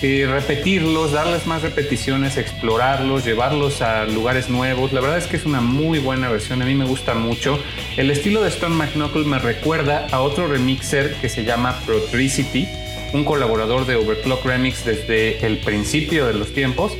repetirlos, 0.00 1.12
darles 1.12 1.46
más 1.46 1.62
repeticiones, 1.62 2.36
explorarlos, 2.36 3.24
llevarlos 3.24 3.82
a 3.82 4.06
lugares 4.06 4.48
nuevos. 4.48 4.92
La 4.92 5.00
verdad 5.00 5.18
es 5.18 5.26
que 5.26 5.36
es 5.36 5.44
una 5.44 5.60
muy 5.60 5.98
buena 5.98 6.28
versión, 6.28 6.62
a 6.62 6.64
mí 6.64 6.74
me 6.74 6.84
gusta 6.86 7.14
mucho. 7.14 7.58
El 7.96 8.10
estilo 8.10 8.42
de 8.42 8.48
Stone 8.48 8.76
McNuckle 8.76 9.24
me 9.24 9.38
recuerda 9.38 10.06
a 10.10 10.20
otro 10.20 10.46
remixer 10.46 11.14
que 11.20 11.28
se 11.28 11.44
llama 11.44 11.78
Protricity 11.84 12.66
un 13.12 13.24
colaborador 13.24 13.86
de 13.86 13.96
Overclock 13.96 14.44
Remix 14.44 14.84
desde 14.84 15.44
el 15.44 15.58
principio 15.58 16.26
de 16.26 16.34
los 16.34 16.52
tiempos, 16.52 16.92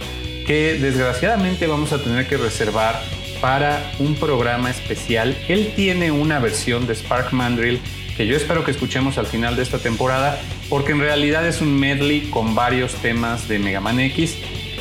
que 0.47 0.79
desgraciadamente 0.81 1.67
vamos 1.67 1.93
a 1.93 2.03
tener 2.03 2.27
que 2.27 2.37
reservar 2.37 3.01
para 3.41 3.93
un 3.99 4.15
programa 4.17 4.71
especial. 4.71 5.37
Él 5.49 5.73
tiene 5.75 6.11
una 6.11 6.39
versión 6.39 6.87
de 6.87 6.95
Spark 6.95 7.33
Mandrill 7.33 7.81
que 8.17 8.27
yo 8.27 8.37
espero 8.37 8.65
que 8.65 8.71
escuchemos 8.71 9.19
al 9.19 9.27
final 9.27 9.57
de 9.57 9.63
esta 9.63 9.79
temporada, 9.79 10.41
porque 10.69 10.93
en 10.93 11.01
realidad 11.01 11.47
es 11.47 11.61
un 11.61 11.79
medley 11.79 12.23
con 12.31 12.55
varios 12.55 12.95
temas 12.95 13.49
de 13.49 13.59
Mega 13.59 13.81
Man 13.81 14.01
X. 14.01 14.37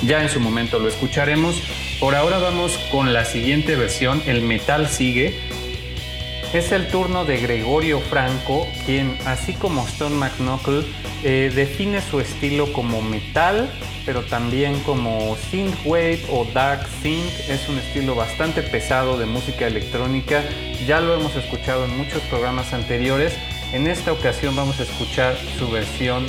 Ya 0.05 0.21
en 0.21 0.29
su 0.29 0.39
momento 0.39 0.79
lo 0.79 0.87
escucharemos. 0.87 1.61
Por 1.99 2.15
ahora 2.15 2.37
vamos 2.39 2.77
con 2.91 3.13
la 3.13 3.25
siguiente 3.25 3.75
versión, 3.75 4.21
el 4.25 4.41
metal 4.41 4.87
sigue, 4.87 5.37
es 6.53 6.71
el 6.71 6.87
turno 6.87 7.25
de 7.25 7.37
Gregorio 7.37 7.99
Franco, 7.99 8.67
quien, 8.85 9.17
así 9.25 9.53
como 9.53 9.85
Stone 9.87 10.15
McNuckle, 10.15 10.83
eh, 11.23 11.51
define 11.53 12.01
su 12.01 12.19
estilo 12.19 12.71
como 12.73 13.01
metal, 13.01 13.69
pero 14.05 14.23
también 14.23 14.79
como 14.79 15.37
synthwave 15.51 16.25
o 16.31 16.45
dark 16.45 16.87
synth. 17.03 17.49
Es 17.49 17.69
un 17.69 17.77
estilo 17.77 18.15
bastante 18.15 18.63
pesado 18.63 19.19
de 19.19 19.25
música 19.25 19.67
electrónica. 19.67 20.43
Ya 20.87 21.01
lo 21.01 21.13
hemos 21.13 21.35
escuchado 21.35 21.85
en 21.85 21.95
muchos 21.97 22.21
programas 22.23 22.73
anteriores. 22.73 23.37
En 23.71 23.85
esta 23.85 24.11
ocasión 24.11 24.55
vamos 24.55 24.79
a 24.79 24.83
escuchar 24.83 25.37
su 25.59 25.69
versión 25.69 26.25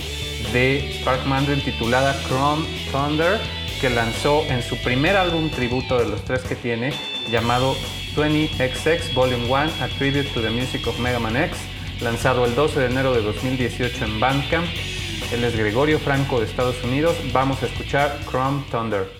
de 0.52 1.00
Mandrill 1.26 1.62
titulada 1.62 2.14
Chrome 2.26 2.66
Thunder, 2.92 3.40
que 3.80 3.88
lanzó 3.88 4.44
en 4.48 4.62
su 4.62 4.76
primer 4.82 5.16
álbum 5.16 5.48
tributo 5.48 5.98
de 5.98 6.08
los 6.08 6.22
tres 6.24 6.42
que 6.42 6.56
tiene, 6.56 6.92
llamado 7.30 7.74
20XX 8.14 9.14
Volume 9.14 9.48
1 9.48 9.70
A 9.82 9.88
Tribute 9.88 10.28
to 10.32 10.40
the 10.40 10.50
Music 10.50 10.86
of 10.86 10.98
Mega 10.98 11.18
Man 11.18 11.36
X, 11.36 11.58
lanzado 12.00 12.44
el 12.44 12.54
12 12.54 12.80
de 12.80 12.86
enero 12.86 13.14
de 13.14 13.22
2018 13.22 14.04
en 14.04 14.20
Bandcamp. 14.20 14.66
Él 15.32 15.44
es 15.44 15.56
Gregorio 15.56 15.98
Franco 15.98 16.40
de 16.40 16.46
Estados 16.46 16.82
Unidos. 16.82 17.16
Vamos 17.32 17.62
a 17.62 17.66
escuchar 17.66 18.18
Chrome 18.28 18.64
Thunder. 18.70 19.19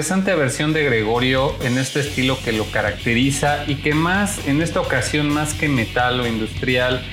Interesante 0.00 0.34
versión 0.34 0.72
de 0.72 0.82
Gregorio 0.82 1.54
en 1.62 1.76
este 1.76 2.00
estilo 2.00 2.38
que 2.42 2.52
lo 2.52 2.64
caracteriza 2.64 3.64
y 3.66 3.74
que 3.74 3.92
más, 3.92 4.48
en 4.48 4.62
esta 4.62 4.80
ocasión, 4.80 5.28
más 5.28 5.52
que 5.52 5.68
metal 5.68 6.20
o 6.20 6.26
industrial, 6.26 7.04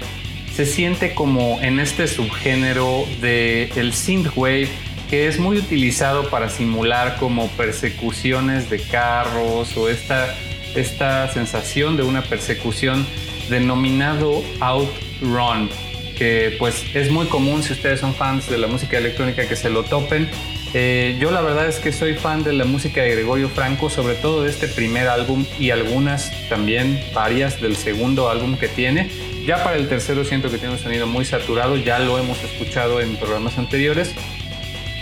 se 0.56 0.66
siente 0.66 1.14
como 1.14 1.60
en 1.62 1.82
este 1.82 2.08
subgénero 2.08 3.04
del 3.20 3.70
el 3.76 3.94
synthwave 3.94 4.70
que 5.10 5.28
es 5.28 5.38
muy 5.38 5.58
utilizado 5.58 6.30
para 6.30 6.48
simular 6.48 7.18
como 7.18 7.50
persecuciones 7.50 8.70
de 8.70 8.80
carros 8.80 9.76
o 9.76 9.90
esta, 9.90 10.34
esta 10.74 11.30
sensación 11.34 11.98
de 11.98 12.04
una 12.04 12.22
persecución 12.22 13.06
denominado 13.50 14.42
outrun 14.62 15.70
que 16.18 16.56
pues 16.58 16.86
es 16.96 17.12
muy 17.12 17.26
común 17.28 17.64
si 17.64 17.74
ustedes 17.74 18.00
son 18.00 18.16
fans 18.16 18.50
de 18.50 18.58
la 18.58 18.68
música 18.68 18.98
electrónica 18.98 19.46
que 19.46 19.58
se 19.58 19.70
lo 19.70 19.84
topen 19.84 20.30
eh, 20.74 21.18
yo 21.20 21.32
la 21.32 21.42
verdad 21.42 21.68
es 21.68 21.80
que 21.80 21.92
soy 21.92 22.16
fan 22.16 22.44
de 22.44 22.54
la 22.54 22.66
música 22.66 23.02
de 23.02 23.12
Gregorio 23.12 23.50
Franco, 23.50 23.90
sobre 23.90 24.16
todo 24.16 24.44
de 24.44 24.50
este 24.50 24.68
primer 24.68 25.08
álbum 25.08 25.46
y 25.60 25.72
algunas 25.72 26.32
también, 26.50 27.02
varias 27.14 27.62
del 27.62 27.76
segundo 27.76 28.30
álbum 28.30 28.58
que 28.58 28.68
tiene. 28.68 29.10
Ya 29.46 29.64
para 29.64 29.78
el 29.78 29.88
tercero 29.88 30.26
siento 30.26 30.52
que 30.52 30.58
tiene 30.58 30.74
un 30.74 30.80
sonido 30.80 31.08
muy 31.08 31.26
saturado, 31.26 31.78
ya 31.78 32.00
lo 32.00 32.18
hemos 32.20 32.44
escuchado 32.44 33.00
en 33.00 33.16
programas 33.16 33.58
anteriores. 33.58 34.14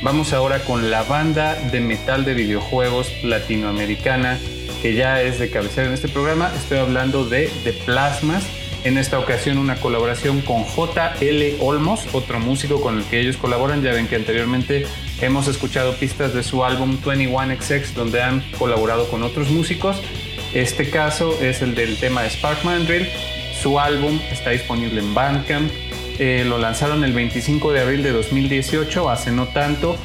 Vamos 0.04 0.34
ahora 0.34 0.60
con 0.60 0.92
la 0.92 1.04
banda 1.04 1.56
de 1.56 1.80
metal 1.80 2.26
de 2.26 2.36
videojuegos 2.36 3.12
latinoamericana 3.24 4.38
que 4.82 4.94
ya 4.94 5.22
es 5.24 5.40
de 5.40 5.50
cabecera 5.50 5.88
en 5.88 5.94
este 5.94 6.10
programa. 6.10 6.52
Estoy 6.56 6.78
hablando 6.78 7.26
de 7.26 7.50
The 7.64 7.74
Plasmas. 7.74 8.46
En 8.84 9.00
esta 9.00 9.18
ocasión 9.18 9.58
una 9.58 9.78
colaboración 9.78 10.42
con 10.42 10.64
JL 10.64 11.60
Olmos, 11.60 12.06
otro 12.14 12.40
músico 12.40 12.80
con 12.82 13.00
el 13.00 13.04
que 13.06 13.20
ellos 13.20 13.38
colaboran. 13.38 13.82
Ya 13.82 13.94
ven 13.94 14.08
que 14.08 14.16
anteriormente 14.16 14.86
hemos 15.22 15.48
escuchado 15.48 15.94
pistas 15.96 16.34
de 16.34 16.44
su 16.44 16.64
álbum 16.64 16.98
21XX 17.04 17.94
donde 17.94 18.22
han 18.22 18.42
colaborado 18.58 19.08
con 19.10 19.24
otros 19.24 19.50
músicos. 19.50 20.02
Este 20.54 20.90
caso 20.90 21.38
es 21.42 21.62
el 21.62 21.76
del 21.76 21.98
tema 21.98 22.24
de 22.24 22.30
Spark 22.30 22.64
Mandrill. 22.64 23.08
Su 23.62 23.80
álbum 23.80 24.20
está 24.32 24.52
disponible 24.52 25.00
en 25.00 25.14
Bandcamp. 25.14 25.72
Eh, 26.18 26.46
lo 26.48 26.58
lanzaron 26.58 27.04
el 27.04 27.14
25 27.14 27.74
de 27.74 27.82
abril 27.82 28.04
de 28.04 28.12
2018, 28.12 29.10
hace 29.10 29.32
no 29.32 29.48
tanto. 29.48 29.98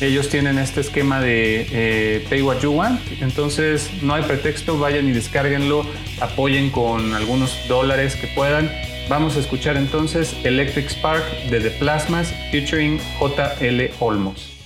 Ellos 0.00 0.28
tienen 0.28 0.58
este 0.58 0.80
esquema 0.80 1.20
de 1.20 1.66
eh, 1.72 2.26
Pay 2.30 2.42
What 2.42 2.60
You 2.60 2.72
Want, 2.72 3.00
entonces 3.20 3.90
no 4.00 4.14
hay 4.14 4.22
pretexto, 4.22 4.78
vayan 4.78 5.08
y 5.08 5.12
descárguenlo, 5.12 5.84
apoyen 6.20 6.70
con 6.70 7.14
algunos 7.14 7.58
dólares 7.66 8.14
que 8.14 8.28
puedan. 8.28 8.70
Vamos 9.08 9.36
a 9.36 9.40
escuchar 9.40 9.76
entonces 9.76 10.36
Electric 10.44 10.88
Spark 10.88 11.24
de 11.50 11.60
The 11.60 11.70
Plasmas 11.70 12.32
featuring 12.52 13.00
JL 13.18 13.90
Olmos. 13.98 14.57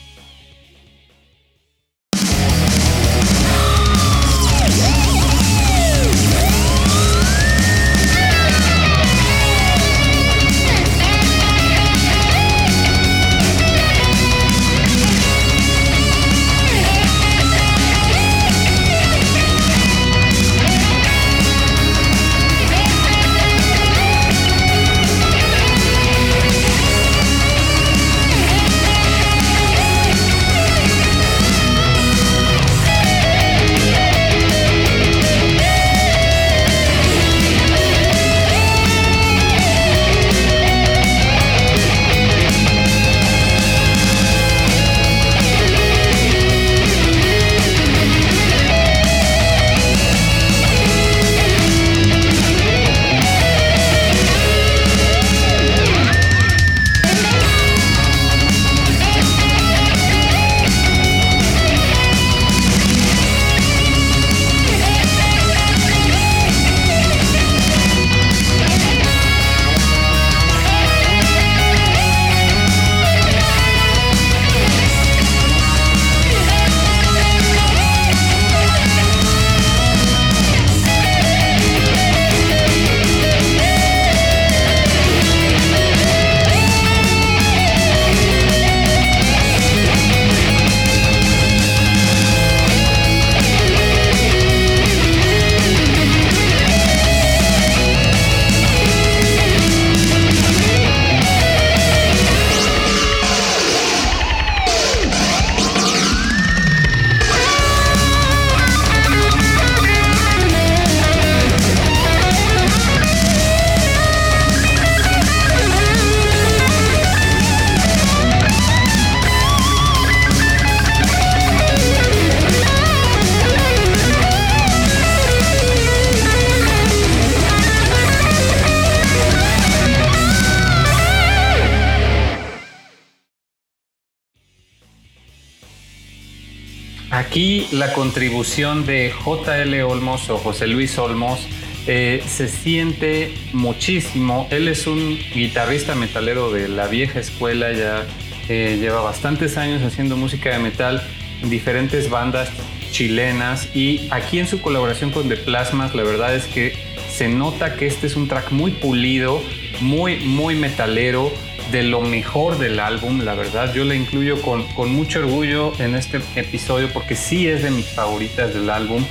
La 137.72 137.92
contribución 137.94 138.84
de 138.84 139.12
JL 139.24 139.82
Olmos 139.82 140.28
o 140.28 140.36
José 140.36 140.66
Luis 140.66 140.98
Olmos 140.98 141.48
eh, 141.86 142.22
se 142.28 142.46
siente 142.46 143.34
muchísimo. 143.52 144.46
Él 144.50 144.68
es 144.68 144.86
un 144.86 145.18
guitarrista 145.34 145.94
metalero 145.94 146.52
de 146.52 146.68
la 146.68 146.86
vieja 146.86 147.18
escuela, 147.18 147.72
ya 147.72 148.06
eh, 148.48 148.76
lleva 148.78 149.00
bastantes 149.00 149.56
años 149.56 149.82
haciendo 149.82 150.16
música 150.16 150.50
de 150.50 150.58
metal 150.58 151.02
en 151.42 151.50
diferentes 151.50 152.10
bandas 152.10 152.50
chilenas 152.90 153.74
y 153.74 154.06
aquí 154.10 154.38
en 154.38 154.46
su 154.46 154.60
colaboración 154.60 155.10
con 155.10 155.28
The 155.28 155.38
Plasmas 155.38 155.94
la 155.94 156.02
verdad 156.02 156.36
es 156.36 156.44
que 156.44 156.74
se 157.10 157.28
nota 157.28 157.76
que 157.76 157.86
este 157.86 158.06
es 158.06 158.16
un 158.16 158.28
track 158.28 158.52
muy 158.52 158.72
pulido, 158.72 159.42
muy, 159.80 160.16
muy 160.16 160.54
metalero 160.54 161.32
de 161.70 161.82
lo 161.82 162.00
mejor 162.00 162.58
del 162.58 162.80
álbum, 162.80 163.20
la 163.20 163.34
verdad. 163.34 163.72
Yo 163.72 163.84
la 163.84 163.94
incluyo 163.94 164.40
con, 164.42 164.64
con 164.74 164.92
mucho 164.92 165.20
orgullo 165.20 165.72
en 165.78 165.94
este 165.94 166.20
episodio 166.36 166.92
porque 166.92 167.14
sí 167.14 167.48
es 167.48 167.62
de 167.62 167.70
mis 167.70 167.86
favoritas 167.86 168.52
del 168.52 168.68
álbum. 168.70 169.04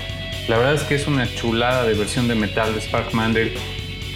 La 0.47 0.57
verdad 0.57 0.75
es 0.75 0.81
que 0.83 0.95
es 0.95 1.07
una 1.07 1.33
chulada 1.33 1.83
de 1.85 1.93
versión 1.93 2.27
de 2.27 2.35
metal 2.35 2.73
de 2.73 2.81
Spark 2.81 3.13
Mandel. 3.13 3.53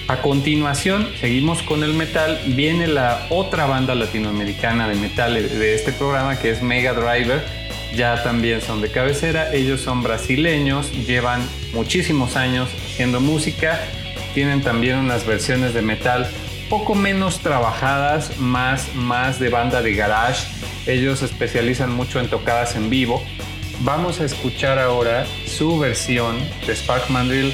A 0.08 0.22
continuación, 0.22 1.10
seguimos 1.20 1.64
con 1.64 1.84
el 1.84 1.94
metal. 1.94 2.40
Viene 2.48 2.88
la 2.88 3.26
otra 3.30 3.66
banda 3.66 3.96
latinoamericana 3.96 4.88
de 4.88 4.96
metal 4.96 5.34
de 5.34 5.74
este 5.74 5.94
programa 5.94 6.38
que 6.38 6.52
es 6.52 6.62
Mega 6.62 6.94
Driver. 6.94 7.44
Ya 7.96 8.22
también 8.22 8.62
son 8.62 8.82
de 8.82 8.92
cabecera. 8.92 9.52
Ellos 9.54 9.82
son 9.82 10.04
brasileños, 10.04 10.92
llevan 11.08 11.42
muchísimos 11.74 12.36
años 12.36 12.70
haciendo 12.86 13.20
música. 13.20 13.80
Tienen 14.36 14.62
también 14.62 14.98
unas 14.98 15.26
versiones 15.26 15.74
de 15.74 15.82
metal 15.82 16.30
poco 16.78 16.94
menos 16.94 17.40
trabajadas, 17.40 18.38
más, 18.38 18.94
más 18.96 19.40
de 19.40 19.48
banda 19.48 19.82
de 19.82 19.96
garage. 19.96 20.46
Ellos 20.86 21.20
se 21.20 21.26
especializan 21.26 21.90
mucho 21.90 22.20
en 22.20 22.30
tocadas 22.30 22.76
en 22.76 22.90
vivo. 22.90 23.24
Vamos 23.80 24.20
a 24.20 24.26
escuchar 24.26 24.78
ahora 24.78 25.26
su 25.48 25.80
versión 25.80 26.38
de 26.68 26.76
Spark 26.76 27.10
Mandrill 27.10 27.54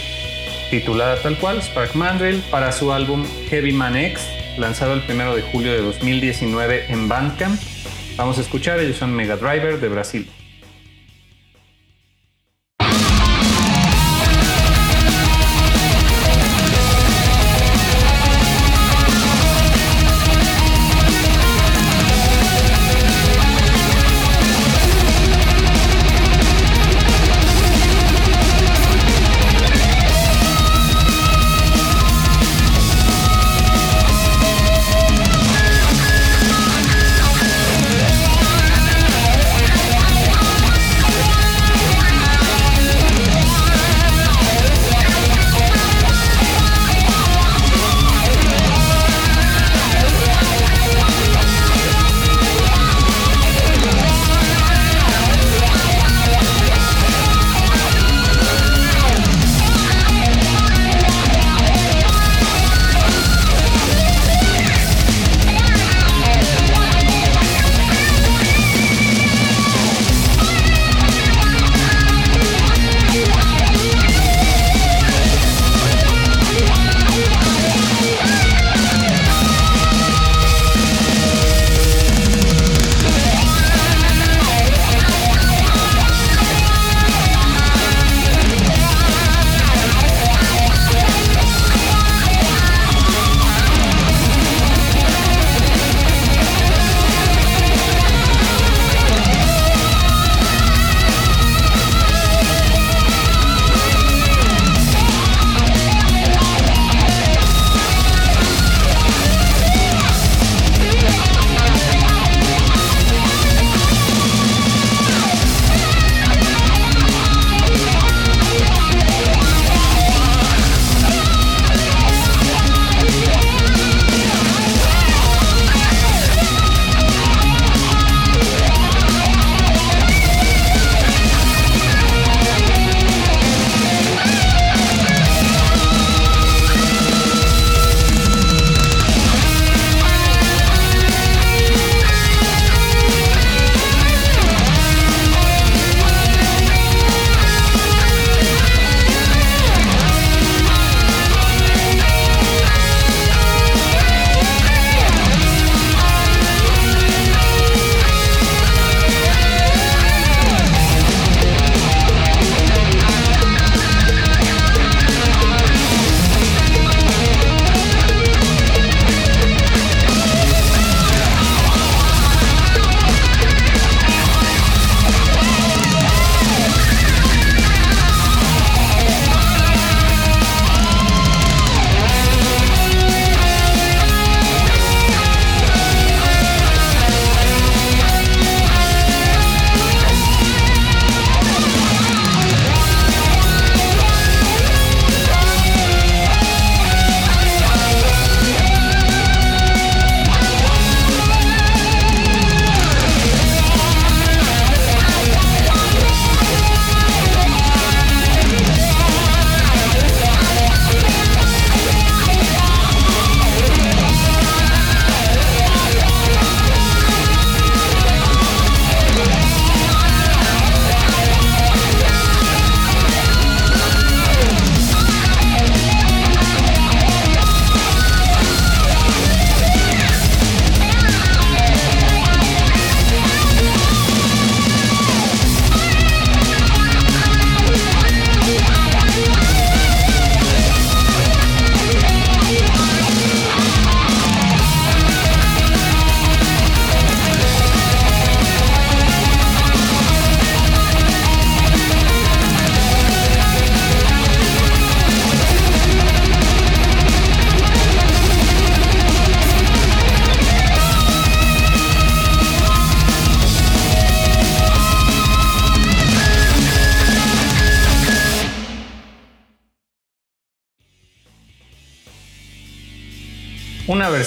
titulada 0.71 1.21
tal 1.21 1.37
cual, 1.37 1.61
Spark 1.61 1.95
Mandrill, 1.95 2.41
para 2.49 2.71
su 2.71 2.91
álbum 2.91 3.23
Heavy 3.51 3.73
Man 3.73 3.95
X, 3.95 4.27
lanzado 4.57 4.93
el 4.93 5.03
1 5.07 5.35
de 5.35 5.43
julio 5.43 5.71
de 5.71 5.83
2019 5.83 6.91
en 6.91 7.07
Bandcamp. 7.07 7.61
Vamos 8.17 8.39
a 8.39 8.41
escuchar, 8.41 8.79
ellos 8.79 8.97
son 8.97 9.13
Mega 9.13 9.35
Driver 9.35 9.79
de 9.79 9.87
Brasil. 9.87 10.27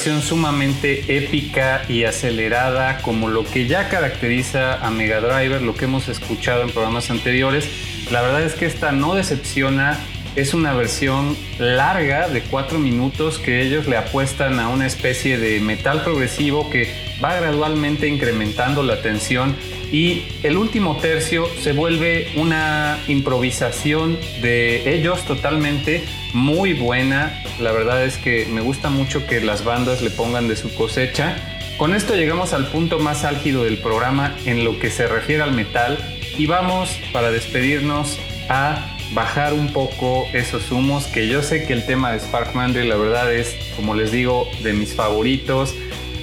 Sumamente 0.05 1.17
épica 1.17 1.83
y 1.89 2.05
acelerada 2.05 2.99
como 2.99 3.29
lo 3.29 3.45
que 3.45 3.67
ya 3.67 3.89
caracteriza 3.89 4.75
a 4.75 4.91
Mega 4.91 5.21
Driver, 5.21 5.63
lo 5.63 5.75
que 5.75 5.87
hemos 5.87 6.09
escuchado 6.09 6.63
en 6.63 6.71
programas 6.71 7.11
anteriores. 7.11 7.67
La 8.11 8.21
verdad 8.21 8.43
es 8.43 8.53
que 8.53 8.67
esta 8.67 8.93
no 8.93 9.15
decepciona, 9.15 9.99
es 10.37 10.53
una 10.53 10.75
versión 10.75 11.37
larga 11.59 12.29
de 12.29 12.43
4 12.43 12.79
minutos 12.79 13.39
que 13.39 13.63
ellos 13.63 13.87
le 13.87 13.97
apuestan 13.97 14.61
a 14.61 14.69
una 14.69 14.87
especie 14.87 15.39
de 15.39 15.61
metal 15.61 16.03
progresivo 16.03 16.69
que 16.69 16.93
va 17.25 17.37
gradualmente 17.37 18.07
incrementando 18.07 18.83
la 18.83 19.01
tensión 19.01 19.57
y 19.91 20.25
el 20.43 20.59
último 20.59 20.99
tercio 20.99 21.47
se 21.59 21.73
vuelve 21.73 22.29
una 22.37 22.99
improvisación 23.09 24.19
de 24.43 24.95
ellos 24.95 25.25
totalmente 25.25 26.05
muy 26.35 26.75
buena. 26.75 27.43
La 27.61 27.73
verdad 27.73 28.05
es 28.05 28.19
que 28.19 28.45
me 28.47 28.61
gusta 28.61 28.91
mucho 28.91 29.27
que 29.27 29.41
las 29.41 29.65
bandas 29.65 30.03
le 30.03 30.11
pongan 30.11 30.49
de 30.49 30.57
su 30.57 30.75
cosecha. 30.75 31.37
Con 31.79 31.95
esto 31.95 32.15
llegamos 32.15 32.53
al 32.53 32.67
punto 32.67 32.99
más 32.99 33.25
álgido 33.25 33.65
del 33.65 33.79
programa 33.79 34.37
en 34.45 34.63
lo 34.63 34.79
que 34.79 34.91
se 34.91 35.07
refiere 35.07 35.43
al 35.43 35.53
metal 35.53 35.99
y 36.37 36.47
vamos 36.47 37.01
para 37.13 37.31
despedirnos 37.31 38.19
a 38.51 38.91
bajar 39.13 39.55
un 39.55 39.73
poco 39.73 40.27
esos 40.35 40.71
humos 40.71 41.07
que 41.07 41.29
yo 41.29 41.43
sé 41.43 41.65
que 41.67 41.73
el 41.73 41.87
tema 41.87 42.13
de 42.13 42.21
Spark 42.21 42.55
Mandrill 42.55 42.89
la 42.89 42.97
verdad 42.97 43.33
es 43.33 43.57
como 43.77 43.95
les 43.95 44.11
digo 44.11 44.49
de 44.63 44.73
mis 44.73 44.95
favoritos 44.95 45.75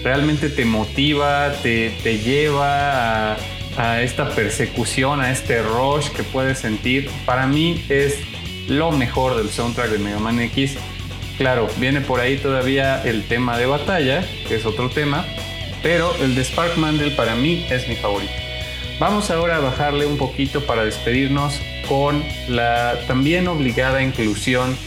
realmente 0.03 0.49
te 0.49 0.65
motiva 0.65 1.53
te, 1.61 1.91
te 2.03 2.19
lleva 2.19 3.33
a 3.33 3.37
a 3.77 4.01
esta 4.01 4.29
persecución, 4.29 5.21
a 5.21 5.31
este 5.31 5.61
rush 5.61 6.09
que 6.09 6.23
puedes 6.23 6.59
sentir, 6.59 7.09
para 7.25 7.47
mí 7.47 7.83
es 7.89 8.17
lo 8.67 8.91
mejor 8.91 9.37
del 9.37 9.49
soundtrack 9.49 9.89
de 9.91 9.97
Mega 9.97 10.19
Man 10.19 10.39
X. 10.39 10.77
Claro, 11.37 11.67
viene 11.77 12.01
por 12.01 12.19
ahí 12.19 12.37
todavía 12.37 13.01
el 13.03 13.23
tema 13.23 13.57
de 13.57 13.65
batalla, 13.65 14.23
que 14.47 14.55
es 14.55 14.65
otro 14.65 14.89
tema, 14.89 15.25
pero 15.81 16.13
el 16.21 16.35
de 16.35 16.43
Spark 16.43 16.77
Mandel 16.77 17.15
para 17.15 17.35
mí 17.35 17.65
es 17.69 17.87
mi 17.87 17.95
favorito. 17.95 18.33
Vamos 18.99 19.31
ahora 19.31 19.55
a 19.55 19.59
bajarle 19.59 20.05
un 20.05 20.17
poquito 20.17 20.61
para 20.65 20.85
despedirnos 20.85 21.59
con 21.87 22.23
la 22.47 22.99
también 23.07 23.47
obligada 23.47 24.03
inclusión 24.03 24.77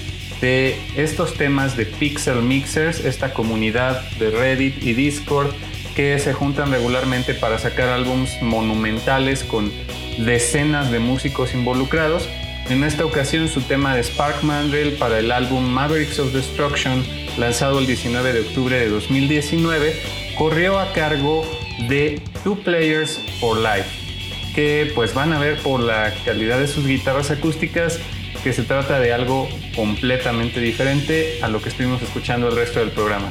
de 0.44 0.76
estos 0.94 1.32
temas 1.38 1.74
de 1.74 1.86
Pixel 1.86 2.42
Mixers, 2.42 3.02
esta 3.02 3.32
comunidad 3.32 4.02
de 4.18 4.28
Reddit 4.30 4.84
y 4.84 4.92
Discord 4.92 5.54
que 5.96 6.18
se 6.18 6.34
juntan 6.34 6.70
regularmente 6.70 7.32
para 7.32 7.58
sacar 7.58 7.88
álbumes 7.88 8.42
monumentales 8.42 9.42
con 9.42 9.72
decenas 10.18 10.90
de 10.90 10.98
músicos 10.98 11.54
involucrados. 11.54 12.28
En 12.68 12.84
esta 12.84 13.06
ocasión 13.06 13.48
su 13.48 13.62
tema 13.62 13.96
de 13.96 14.04
Spark 14.04 14.42
Mandrill 14.42 14.92
para 14.98 15.18
el 15.18 15.32
álbum 15.32 15.64
Mavericks 15.64 16.18
of 16.18 16.34
Destruction, 16.34 17.02
lanzado 17.38 17.78
el 17.78 17.86
19 17.86 18.34
de 18.34 18.40
octubre 18.40 18.78
de 18.78 18.90
2019, 18.90 19.96
corrió 20.36 20.78
a 20.78 20.92
cargo 20.92 21.42
de 21.88 22.20
Two 22.42 22.56
Players 22.56 23.18
for 23.40 23.56
Life, 23.56 23.88
que 24.54 24.92
pues 24.94 25.14
van 25.14 25.32
a 25.32 25.38
ver 25.38 25.56
por 25.62 25.80
la 25.80 26.12
calidad 26.26 26.58
de 26.58 26.66
sus 26.66 26.86
guitarras 26.86 27.30
acústicas 27.30 27.98
que 28.44 28.52
se 28.52 28.62
trata 28.62 29.00
de 29.00 29.14
algo 29.14 29.48
completamente 29.74 30.60
diferente 30.60 31.38
a 31.40 31.48
lo 31.48 31.62
que 31.62 31.70
estuvimos 31.70 32.02
escuchando 32.02 32.46
el 32.48 32.54
resto 32.54 32.78
del 32.78 32.90
programa. 32.90 33.30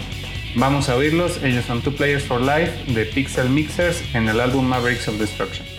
Vamos 0.55 0.89
a 0.89 0.95
oírlos, 0.95 1.39
ellos 1.43 1.65
son 1.65 1.83
Two 1.83 1.93
Players 1.93 2.23
for 2.23 2.41
Life 2.41 2.91
de 2.91 3.05
Pixel 3.05 3.47
Mixers 3.47 4.01
en 4.15 4.27
el 4.27 4.39
álbum 4.39 4.65
Mavericks 4.65 5.07
of 5.07 5.19
Destruction. 5.19 5.72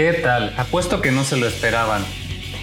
¿Qué 0.00 0.14
tal? 0.14 0.54
Apuesto 0.56 1.02
que 1.02 1.10
no 1.10 1.24
se 1.24 1.36
lo 1.36 1.46
esperaban. 1.46 2.02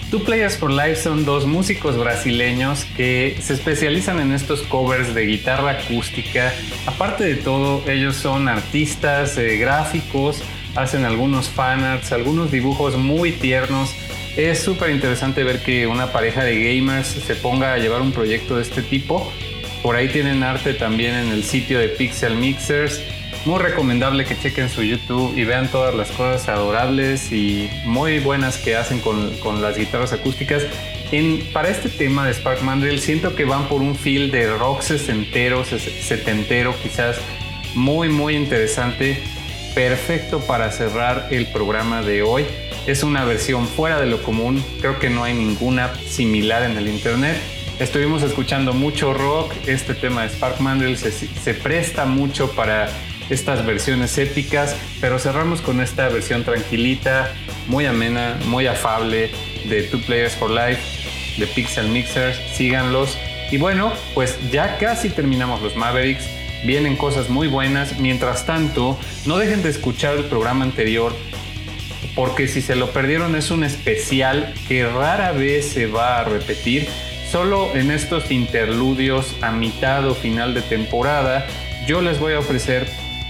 Two 0.09 0.23
Players 0.23 0.57
for 0.57 0.71
Life 0.71 0.95
son 0.95 1.23
dos 1.23 1.45
músicos 1.45 1.95
brasileños 1.95 2.83
que 2.97 3.38
se 3.39 3.53
especializan 3.53 4.19
en 4.19 4.33
estos 4.33 4.63
covers 4.63 5.13
de 5.13 5.27
guitarra 5.27 5.73
acústica. 5.73 6.51
Aparte 6.88 7.25
de 7.25 7.35
todo, 7.35 7.88
ellos 7.88 8.15
son 8.15 8.47
artistas 8.47 9.38
eh, 9.38 9.57
gráficos, 9.57 10.41
hacen 10.75 11.05
algunos 11.05 11.47
fanarts, 11.47 12.11
algunos 12.11 12.49
dibujos 12.49 12.97
muy 12.97 13.33
tiernos. 13.33 13.93
Es 14.35 14.63
súper 14.63 14.89
interesante 14.89 15.43
ver 15.43 15.61
que 15.61 15.85
una 15.85 16.11
pareja 16.11 16.43
de 16.43 16.55
gamers 16.55 17.05
se 17.05 17.35
ponga 17.35 17.73
a 17.73 17.77
llevar 17.77 18.01
un 18.01 18.13
proyecto 18.13 18.55
de 18.55 18.63
este 18.63 18.81
tipo. 18.81 19.31
Por 19.83 19.95
ahí 19.95 20.07
tienen 20.07 20.41
arte 20.41 20.73
también 20.73 21.13
en 21.13 21.27
el 21.27 21.43
sitio 21.43 21.77
de 21.77 21.89
Pixel 21.89 22.35
Mixers 22.35 22.99
muy 23.48 23.60
recomendable 23.60 24.26
que 24.26 24.38
chequen 24.38 24.69
su 24.69 24.84
YouTube 24.84 25.38
y 25.38 25.45
vean 25.45 25.69
todas 25.72 25.95
las 25.95 26.11
cosas 26.11 26.49
adorables 26.49 27.32
y 27.32 27.69
muy 27.86 28.19
buenas 28.19 28.57
que 28.57 28.76
hacen 28.76 28.99
con, 28.99 29.61
las 29.61 29.78
guitarras 29.78 30.11
acústicas. 30.11 30.64
En, 31.14 31.40
para 31.53 31.69
este 31.69 31.88
tema 31.88 32.28
de 32.28 32.34
Spark 32.34 32.61
Mandrill 32.61 32.99
siento 32.99 33.36
que 33.36 33.45
van 33.45 33.69
por 33.69 33.82
un 33.82 33.95
feel 33.95 34.32
de 34.32 34.49
rock 34.49 34.82
sesentero, 34.82 35.64
setentero 35.64 36.76
quizás, 36.84 37.19
muy 37.74 38.10
muy 38.10 38.36
interesante, 38.36 39.18
perfecto 39.74 40.41
para 40.41 40.69
cerrar 40.69 41.30
el 41.32 41.48
programa 41.48 42.02
de 42.02 42.24
hoy. 42.24 42.45
Es 42.86 43.02
una 43.02 43.24
versión 43.24 43.65
fuera 43.65 44.02
de 44.02 44.07
lo 44.07 44.22
común, 44.24 44.61
creo 44.82 44.99
que 44.99 45.10
no 45.10 45.24
hay 45.24 45.34
ninguna 45.34 45.95
similar 46.06 46.64
en 46.64 46.76
el 46.76 46.90
internet. 46.90 47.38
Estuvimos 47.80 48.24
escuchando 48.24 48.74
mucho 48.74 49.14
rock, 49.14 49.53
este 49.68 49.94
tema 49.94 50.24
de 50.24 50.30
Spark 50.32 50.60
Mandrill 50.60 50.98
se, 50.98 51.11
se 51.11 51.53
presta 51.53 52.06
mucho 52.06 52.52
para 52.52 52.90
estas 53.30 53.66
versiones 53.66 54.18
épicas, 54.18 54.76
pero 55.02 55.20
cerramos 55.20 55.62
con 55.62 55.82
esta 55.82 56.08
versión 56.10 56.44
tranquilita, 56.44 57.32
muy 57.68 57.86
amena, 57.86 58.38
muy 58.45 58.68
afable 58.68 59.32
de 59.68 59.84
Two 59.84 60.02
Players 60.06 60.34
for 60.36 60.49
Life, 60.49 60.82
de 61.38 61.48
Pixel 61.48 61.90
Mixers, 61.90 62.38
síganlos. 62.54 63.18
Y 63.52 63.58
bueno, 63.58 63.94
pues 64.14 64.38
ya 64.52 64.78
casi 64.78 65.10
terminamos 65.10 65.62
los 65.62 65.76
Mavericks, 65.76 66.26
vienen 66.66 66.95
cosas 66.95 67.30
muy 67.30 67.48
buenas, 67.48 67.99
mientras 67.99 68.45
tanto, 68.45 68.98
no 69.26 69.38
dejen 69.38 69.64
de 69.64 69.70
escuchar 69.70 70.16
el 70.16 70.26
programa 70.26 70.66
anterior, 70.66 71.16
porque 72.16 72.48
si 72.48 72.62
se 72.62 72.76
lo 72.76 72.91
perdieron 72.91 73.36
es 73.36 73.52
un 73.52 73.64
especial 73.64 74.54
que 74.68 74.88
rara 74.88 75.32
vez 75.32 75.70
se 75.70 75.86
va 75.86 76.20
a 76.20 76.24
repetir, 76.24 76.88
solo 77.32 77.70
en 77.76 77.91
estos 77.91 78.32
interludios 78.32 79.36
a 79.41 79.52
mitad 79.52 80.08
o 80.08 80.16
final 80.16 80.54
de 80.54 80.62
temporada, 80.62 81.45
yo 81.86 82.02
les 82.02 82.20
voy 82.20 82.34
a 82.34 82.40
ofrecer 82.40 82.88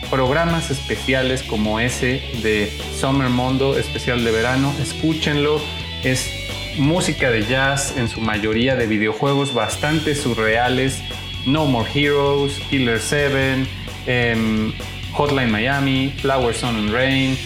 programas 0.09 0.71
especiales 0.71 1.43
como 1.43 1.79
ese 1.79 2.21
de 2.41 2.71
Summer 2.95 3.29
Mondo, 3.29 3.77
especial 3.77 4.23
de 4.23 4.31
verano. 4.31 4.73
Escúchenlo. 4.81 5.61
Es 6.03 6.29
música 6.77 7.31
de 7.31 7.45
jazz, 7.45 7.95
en 7.97 8.07
su 8.07 8.21
mayoría 8.21 8.75
de 8.75 8.87
videojuegos 8.87 9.53
bastante 9.53 10.15
surreales. 10.15 11.01
No 11.45 11.65
More 11.65 11.89
Heroes, 11.93 12.59
Killer 12.69 12.99
7, 12.99 13.65
em, 14.05 14.73
Hotline 15.13 15.51
Miami, 15.51 16.13
Flower, 16.21 16.53
Sun 16.53 16.75
and 16.75 16.91
Rain, 16.91 17.37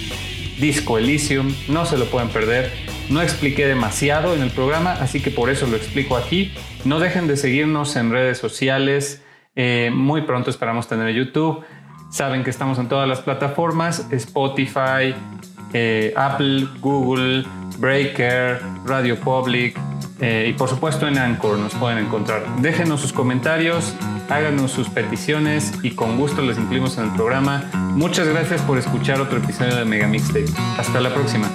Disco 0.60 0.98
Elysium. 0.98 1.54
No 1.68 1.86
se 1.86 1.98
lo 1.98 2.06
pueden 2.06 2.30
perder. 2.30 2.72
No 3.10 3.22
expliqué 3.22 3.68
demasiado 3.68 4.34
en 4.34 4.42
el 4.42 4.52
programa, 4.52 4.94
así 4.94 5.20
que 5.22 5.32
por 5.32 5.50
eso 5.50 5.68
lo 5.68 5.78
explico 5.78 6.16
aquí. 6.16 6.54
No 6.86 7.00
dejen 7.00 7.28
de 7.28 7.38
seguirnos 7.38 7.96
en 7.96 8.12
redes 8.12 8.38
sociales. 8.38 9.22
Eh, 9.56 9.92
muy 9.94 10.22
pronto 10.22 10.50
esperamos 10.50 10.88
tener 10.88 11.14
YouTube. 11.14 11.64
Saben 12.12 12.44
que 12.44 12.50
estamos 12.50 12.78
en 12.78 12.88
todas 12.88 13.08
las 13.08 13.22
plataformas, 13.22 14.06
Spotify, 14.12 15.16
eh, 15.74 16.14
Apple, 16.18 16.68
Google, 16.82 17.46
Breaker, 17.80 18.62
Radio 18.86 19.18
Public 19.20 19.80
eh, 20.20 20.48
y 20.50 20.54
por 20.54 20.70
supuesto 20.70 21.08
en 21.08 21.18
Anchor 21.18 21.58
nos 21.58 21.74
pueden 21.74 21.98
encontrar. 21.98 22.44
Déjenos 22.58 23.02
sus 23.02 23.14
comentarios, 23.14 23.96
háganos 24.30 24.72
sus 24.72 24.90
peticiones 24.90 25.74
y 25.82 25.92
con 25.92 26.18
gusto 26.18 26.42
les 26.42 26.58
incluimos 26.58 26.98
en 26.98 27.06
el 27.06 27.12
programa. 27.12 27.64
Muchas 27.74 28.28
gracias 28.28 28.62
por 28.62 28.78
escuchar 28.78 29.20
otro 29.20 29.40
episodio 29.40 29.76
de 29.76 29.86
Mega 29.86 30.08
Mixtape. 30.08 30.46
Hasta 30.78 31.00
la 31.00 31.14
próxima. 31.14 31.50